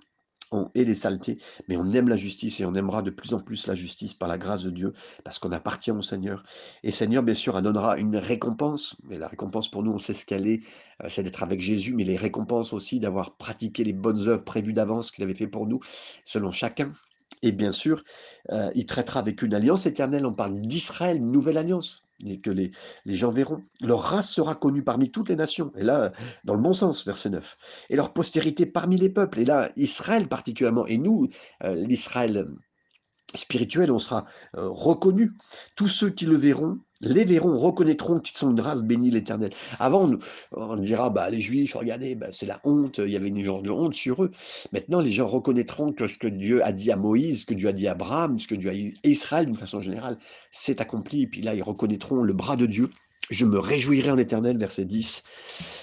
on 0.51 0.69
est 0.75 0.83
les 0.83 0.95
saletés, 0.95 1.37
mais 1.67 1.77
on 1.77 1.87
aime 1.89 2.09
la 2.09 2.17
justice 2.17 2.59
et 2.59 2.65
on 2.65 2.73
aimera 2.75 3.01
de 3.01 3.09
plus 3.09 3.33
en 3.33 3.39
plus 3.39 3.67
la 3.67 3.75
justice 3.75 4.13
par 4.13 4.27
la 4.27 4.37
grâce 4.37 4.63
de 4.63 4.69
Dieu, 4.69 4.93
parce 5.23 5.39
qu'on 5.39 5.51
appartient 5.51 5.91
au 5.91 6.01
Seigneur. 6.01 6.43
Et 6.83 6.91
Seigneur, 6.91 7.23
bien 7.23 7.33
sûr, 7.33 7.61
donnera 7.61 7.97
une 7.97 8.17
récompense, 8.17 8.95
mais 9.03 9.17
la 9.17 9.27
récompense 9.27 9.69
pour 9.69 9.83
nous, 9.83 9.91
on 9.91 9.99
sait 9.99 10.13
ce 10.13 10.25
qu'elle 10.25 10.47
est, 10.47 10.61
euh, 11.03 11.07
c'est 11.09 11.23
d'être 11.23 11.43
avec 11.43 11.61
Jésus, 11.61 11.93
mais 11.93 12.03
les 12.03 12.17
récompenses 12.17 12.73
aussi 12.73 12.99
d'avoir 12.99 13.35
pratiqué 13.37 13.83
les 13.83 13.93
bonnes 13.93 14.27
œuvres 14.27 14.43
prévues 14.43 14.73
d'avance 14.73 15.11
qu'il 15.11 15.23
avait 15.23 15.35
fait 15.35 15.47
pour 15.47 15.67
nous, 15.67 15.79
selon 16.25 16.51
chacun. 16.51 16.93
Et 17.43 17.51
bien 17.51 17.71
sûr, 17.71 18.03
euh, 18.51 18.69
il 18.75 18.85
traitera 18.85 19.19
avec 19.19 19.41
une 19.41 19.53
alliance 19.53 19.85
éternelle, 19.85 20.25
on 20.25 20.33
parle 20.33 20.59
d'Israël, 20.61 21.17
une 21.17 21.31
nouvelle 21.31 21.57
alliance 21.57 22.05
et 22.25 22.39
que 22.39 22.49
les, 22.49 22.71
gens 23.05 23.31
verront. 23.31 23.63
Leur 23.81 24.01
race 24.01 24.31
sera 24.31 24.55
connue 24.55 24.83
parmi 24.83 25.11
toutes 25.11 25.29
les 25.29 25.35
nations, 25.35 25.71
et 25.75 25.83
là, 25.83 26.11
dans 26.43 26.55
le 26.55 26.61
bon 26.61 26.73
sens, 26.73 27.05
verset 27.05 27.29
9. 27.29 27.57
Et 27.89 27.95
leur 27.95 28.13
postérité 28.13 28.65
parmi 28.65 28.97
les 28.97 29.09
peuples, 29.09 29.39
et 29.39 29.45
là, 29.45 29.71
Israël 29.75 30.27
particulièrement, 30.27 30.85
et 30.87 30.97
nous, 30.97 31.27
euh, 31.63 31.75
l'Israël 31.75 32.45
spirituel, 33.35 33.91
on 33.91 33.99
sera 33.99 34.25
euh, 34.57 34.67
reconnu. 34.69 35.31
Tous 35.75 35.87
ceux 35.87 36.09
qui 36.09 36.25
le 36.25 36.35
verront, 36.35 36.79
les 37.01 37.25
verront, 37.25 37.57
reconnaîtront 37.57 38.19
qu'ils 38.19 38.37
sont 38.37 38.51
une 38.51 38.59
race 38.59 38.83
bénie 38.83 39.09
l'Éternel. 39.09 39.51
Avant, 39.79 40.09
on, 40.09 40.19
on, 40.51 40.77
dira, 40.77 41.09
bah, 41.09 41.29
les 41.29 41.41
Juifs, 41.41 41.73
regardez, 41.73 42.15
bah, 42.15 42.27
c'est 42.31 42.45
la 42.45 42.61
honte, 42.63 42.99
il 42.99 43.11
y 43.11 43.15
avait 43.15 43.29
une 43.29 43.43
genre 43.43 43.61
de 43.61 43.71
honte 43.71 43.93
sur 43.93 44.23
eux. 44.23 44.31
Maintenant, 44.71 44.99
les 44.99 45.11
gens 45.11 45.27
reconnaîtront 45.27 45.93
que 45.93 46.07
ce 46.07 46.17
que 46.17 46.27
Dieu 46.27 46.63
a 46.63 46.71
dit 46.71 46.91
à 46.91 46.95
Moïse, 46.95 47.41
ce 47.41 47.45
que 47.45 47.53
Dieu 47.53 47.69
a 47.69 47.73
dit 47.73 47.87
à 47.87 47.91
Abraham, 47.91 48.37
ce 48.37 48.47
que 48.47 48.55
Dieu 48.55 48.69
a 48.69 48.73
dit 48.73 48.93
à 49.03 49.07
Israël 49.07 49.47
d'une 49.47 49.55
façon 49.55 49.81
générale, 49.81 50.17
c'est 50.51 50.81
accompli. 50.81 51.23
Et 51.23 51.27
puis 51.27 51.41
là, 51.41 51.55
ils 51.55 51.63
reconnaîtront 51.63 52.23
le 52.23 52.33
bras 52.33 52.55
de 52.55 52.65
Dieu. 52.65 52.89
Je 53.29 53.45
me 53.45 53.59
réjouirai 53.59 54.11
en 54.11 54.17
éternel, 54.17 54.57
verset 54.57 54.85
10. 54.85 55.23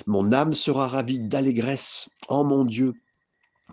Mon 0.07 0.33
âme 0.33 0.53
sera 0.53 0.87
ravie 0.87 1.21
d'allégresse 1.21 2.11
en 2.29 2.45
mon 2.45 2.65
Dieu. 2.65 2.95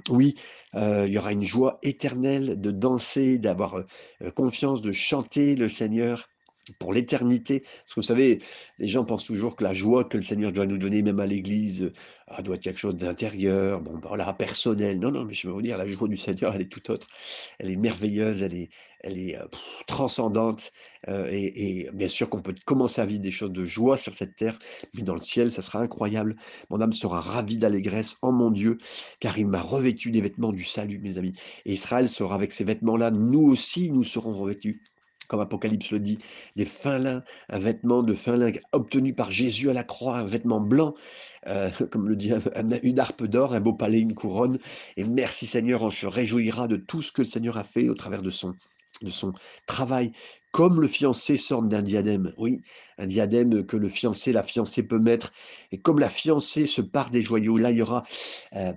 Oui, 0.10 0.36
il 0.74 1.08
y 1.08 1.18
aura 1.18 1.32
une 1.32 1.44
joie 1.44 1.80
éternelle 1.82 2.60
de 2.60 2.72
danser, 2.72 3.40
d'avoir 3.40 3.84
confiance, 4.36 4.82
de 4.82 4.92
chanter 4.92 5.56
le 5.56 5.70
Seigneur 5.70 6.28
pour 6.74 6.94
l'éternité. 6.94 7.62
Parce 7.62 7.94
que 7.94 8.00
vous 8.00 8.04
savez, 8.04 8.40
les 8.80 8.88
gens 8.88 9.06
pensent 9.06 9.26
toujours 9.26 9.56
que 9.56 9.64
la 9.64 9.74
joie 9.74 10.04
que 10.04 10.18
le 10.18 10.24
Seigneur 10.24 10.52
doit 10.52 10.66
nous 10.66 10.78
donner, 10.78 11.02
même 11.02 11.20
à 11.20 11.26
l'église, 11.26 11.92
ah, 12.28 12.42
doit 12.42 12.56
être 12.56 12.64
quelque 12.64 12.80
chose 12.80 12.96
d'intérieur, 12.96 13.82
bon, 13.82 13.98
ben 13.98 14.08
voilà, 14.08 14.34
personnel. 14.34 15.00
Non, 15.00 15.12
non, 15.12 15.26
mais 15.26 15.34
je 15.34 15.48
vais 15.48 15.54
vous 15.54 15.62
dire, 15.62 15.78
la 15.78 15.88
joie 15.88 16.08
du 16.08 16.18
Seigneur, 16.18 16.56
elle 16.56 16.62
est 16.62 16.72
tout 16.72 16.92
autre. 16.92 17.08
Elle 17.60 17.70
est 17.70 17.76
merveilleuse, 17.76 18.42
elle 18.42 18.56
est, 18.56 18.70
elle 19.02 19.18
est 19.18 19.38
euh, 19.38 19.46
transcendante. 19.88 20.72
Euh, 21.08 21.28
et, 21.30 21.82
et, 21.82 21.92
bien 21.94 22.08
sûr 22.08 22.30
qu'on 22.30 22.42
peut 22.42 22.56
commencer 22.66 23.00
à 23.02 23.06
vivre 23.06 23.22
des 23.22 23.32
choses 23.32 23.52
de 23.52 23.64
joie 23.64 23.98
sur 23.98 24.18
cette 24.18 24.36
terre, 24.36 24.58
mais 24.96 25.04
dans 25.04 25.14
le 25.14 25.20
ciel, 25.20 25.52
ça 25.52 25.62
sera 25.62 25.80
incroyable. 25.80 26.36
Mon 26.70 26.82
âme 26.82 26.94
sera 26.94 27.22
ravie 27.22 27.58
d'allégresse 27.58 28.18
en 28.24 28.32
mon 28.32 28.50
Dieu, 28.50 28.78
car 29.20 29.38
il 29.38 29.48
m'a 29.48 29.62
revêtu 29.62 30.10
des 30.10 30.22
vêtements 30.22 30.52
du 30.52 30.64
salut, 30.64 31.00
mes 31.00 31.18
amis. 31.18 31.34
Et 31.66 31.74
Israël 31.74 32.10
sera 32.10 32.36
avec 32.36 32.54
ces 32.54 32.64
vêtements-là. 32.64 33.12
Nous 33.12 33.44
aussi, 33.44 33.92
nous 33.92 34.04
serons 34.04 34.34
revêtus 34.34 34.82
comme 35.28 35.40
Apocalypse 35.40 35.92
le 35.92 36.00
dit, 36.00 36.18
des 36.56 36.66
fin 36.66 36.98
lin, 36.98 37.24
un 37.50 37.60
vêtement 37.60 38.04
de 38.04 38.14
fin 38.14 38.38
lin 38.38 38.52
obtenu 38.72 39.14
par 39.14 39.32
Jésus 39.32 39.70
à 39.70 39.74
la 39.74 39.84
croix, 39.84 40.18
un 40.18 40.26
vêtement 40.26 40.60
blanc, 40.60 40.96
euh, 41.48 41.70
comme 41.92 42.08
le 42.08 42.16
dit 42.16 42.32
une 42.84 43.00
harpe 43.00 43.24
d'or, 43.24 43.54
un 43.54 43.60
beau 43.60 43.74
palais, 43.74 44.00
une 44.00 44.16
couronne. 44.16 44.58
Et 44.98 45.04
merci 45.04 45.48
Seigneur, 45.48 45.84
on 45.84 45.92
se 45.92 46.06
réjouira 46.06 46.68
de 46.68 46.78
tout 46.78 47.02
ce 47.02 47.12
que 47.12 47.22
le 47.22 47.26
Seigneur 47.26 47.58
a 47.58 47.64
fait 47.64 47.90
au 47.90 47.94
travers 47.94 48.22
de 48.22 48.30
son, 48.30 48.56
de 49.02 49.10
son 49.10 49.34
travail, 49.66 50.12
comme 50.52 50.80
le 50.80 50.88
fiancé 50.88 51.38
sort 51.38 51.64
d'un 51.64 51.82
diadème. 51.82 52.34
Oui, 52.38 52.62
un 52.98 53.08
diadème 53.08 53.66
que 53.66 53.76
le 53.76 53.90
fiancé, 53.90 54.32
la 54.32 54.44
fiancée 54.44 54.84
peut 54.84 55.00
mettre. 55.00 55.34
Et 55.72 55.78
comme 55.80 56.00
la 56.00 56.10
fiancée 56.10 56.66
se 56.66 56.82
part 56.82 57.10
des 57.10 57.22
joyaux, 57.22 57.58
là 57.58 57.72
il 57.72 57.78
y 57.78 57.82
aura 57.82 58.06
euh, 58.56 58.72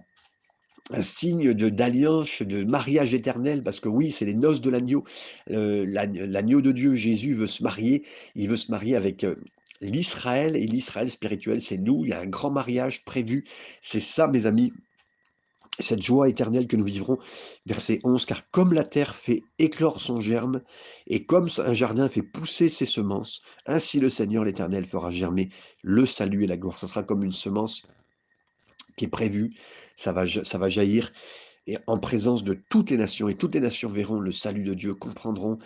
un 0.91 1.03
signe 1.03 1.53
d'alliance, 1.53 2.43
de 2.43 2.65
mariage 2.65 3.15
éternel, 3.15 3.63
parce 3.63 3.81
que 3.81 3.89
oui, 3.89 4.11
c'est 4.11 4.25
les 4.25 4.35
noces 4.35 4.61
de 4.61 4.71
l'agneau. 4.71 5.05
l'agneau 5.49 6.61
de 6.61 6.73
Dieu, 6.73 6.95
Jésus, 6.95 7.35
veut 7.35 7.47
se 7.47 7.63
marier. 7.63 8.05
Il 8.35 8.49
veut 8.49 8.57
se 8.57 8.71
marier 8.71 8.97
avec 8.97 9.25
euh, 9.25 9.35
l'Israël, 9.81 10.57
et 10.57 10.67
l'Israël 10.67 11.11
spirituel, 11.11 11.61
c'est 11.61 11.79
nous. 11.79 12.03
Il 12.05 12.11
y 12.11 12.13
a 12.13 12.21
un 12.21 12.27
grand 12.27 12.51
mariage 12.51 13.05
prévu. 13.05 13.45
C'est 13.81 14.01
ça, 14.01 14.29
mes 14.29 14.47
amis, 14.47 14.73
cette 15.79 16.03
joie 16.03 16.29
éternelle 16.29 16.67
que 16.67 16.77
nous 16.77 16.85
vivrons. 16.85 17.19
Verset 17.67 18.01
11, 18.05 18.27
car 18.27 18.51
comme 18.51 18.73
la 18.73 18.85
terre 18.85 19.15
fait 19.15 19.43
éclore 19.59 20.01
son 20.01 20.21
germe, 20.21 20.63
et 21.07 21.25
comme 21.25 21.49
un 21.59 21.75
jardin 21.75 22.09
fait 22.09 22.23
pousser 22.23 22.69
ses 22.69 22.87
semences, 22.87 23.43
ainsi 23.67 24.01
le 24.01 24.11
Seigneur 24.11 24.45
l'Éternel 24.45 24.85
fera 24.85 25.11
germer 25.11 25.51
le 25.83 26.07
salut 26.07 26.45
et 26.45 26.47
la 26.47 26.57
gloire. 26.57 26.79
Ça 26.79 26.87
sera 26.87 27.03
comme 27.03 27.25
une 27.25 27.33
semence 27.33 27.87
qui 28.97 29.05
est 29.05 29.09
prévu, 29.09 29.51
ça 29.99 30.13
va, 30.13 30.69
jaillir 30.69 31.13
et 31.67 31.77
en 31.87 31.99
présence 31.99 32.45
de 32.45 32.55
toutes 32.55 32.91
les 32.91 32.97
nations, 32.97 33.29
et 33.29 33.35
toutes 33.35 33.55
les 33.55 33.61
nations 33.61 33.91
verront 33.91 34.21
le 34.21 34.33
salut 34.33 34.63
de 34.63 34.73
Dieu, 34.73 34.95
comprendront 34.95 35.59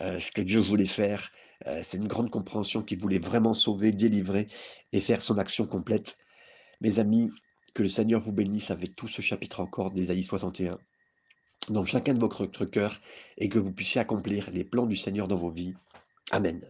euh, 0.00 0.20
ce 0.20 0.30
que 0.30 0.40
Dieu 0.40 0.60
voulait 0.60 0.86
faire. 0.86 1.32
Euh, 1.66 1.80
c'est 1.82 1.96
une 1.96 2.06
grande 2.06 2.30
compréhension 2.30 2.82
qu'il 2.82 3.00
voulait 3.00 3.18
vraiment 3.18 3.54
sauver, 3.54 3.90
délivrer 3.90 4.46
et 4.92 5.00
faire 5.00 5.20
son 5.20 5.36
action 5.36 5.66
complète. 5.66 6.18
Mes 6.80 7.00
amis, 7.00 7.32
que 7.74 7.82
le 7.82 7.88
Seigneur 7.88 8.20
vous 8.20 8.32
bénisse 8.32 8.70
avec 8.70 8.94
tout 8.94 9.08
ce 9.08 9.20
chapitre 9.20 9.60
encore 9.60 9.90
d'Ésaïe 9.90 10.22
61 10.22 10.78
dans 11.70 11.84
chacun 11.84 12.14
de 12.14 12.20
votre 12.20 12.64
cœur 12.64 13.00
et 13.36 13.48
que 13.48 13.58
vous 13.58 13.72
puissiez 13.72 14.00
accomplir 14.00 14.50
les 14.52 14.64
plans 14.64 14.86
du 14.86 14.96
Seigneur 14.96 15.26
dans 15.26 15.36
vos 15.36 15.50
vies. 15.50 15.74
Amen. 16.30 16.60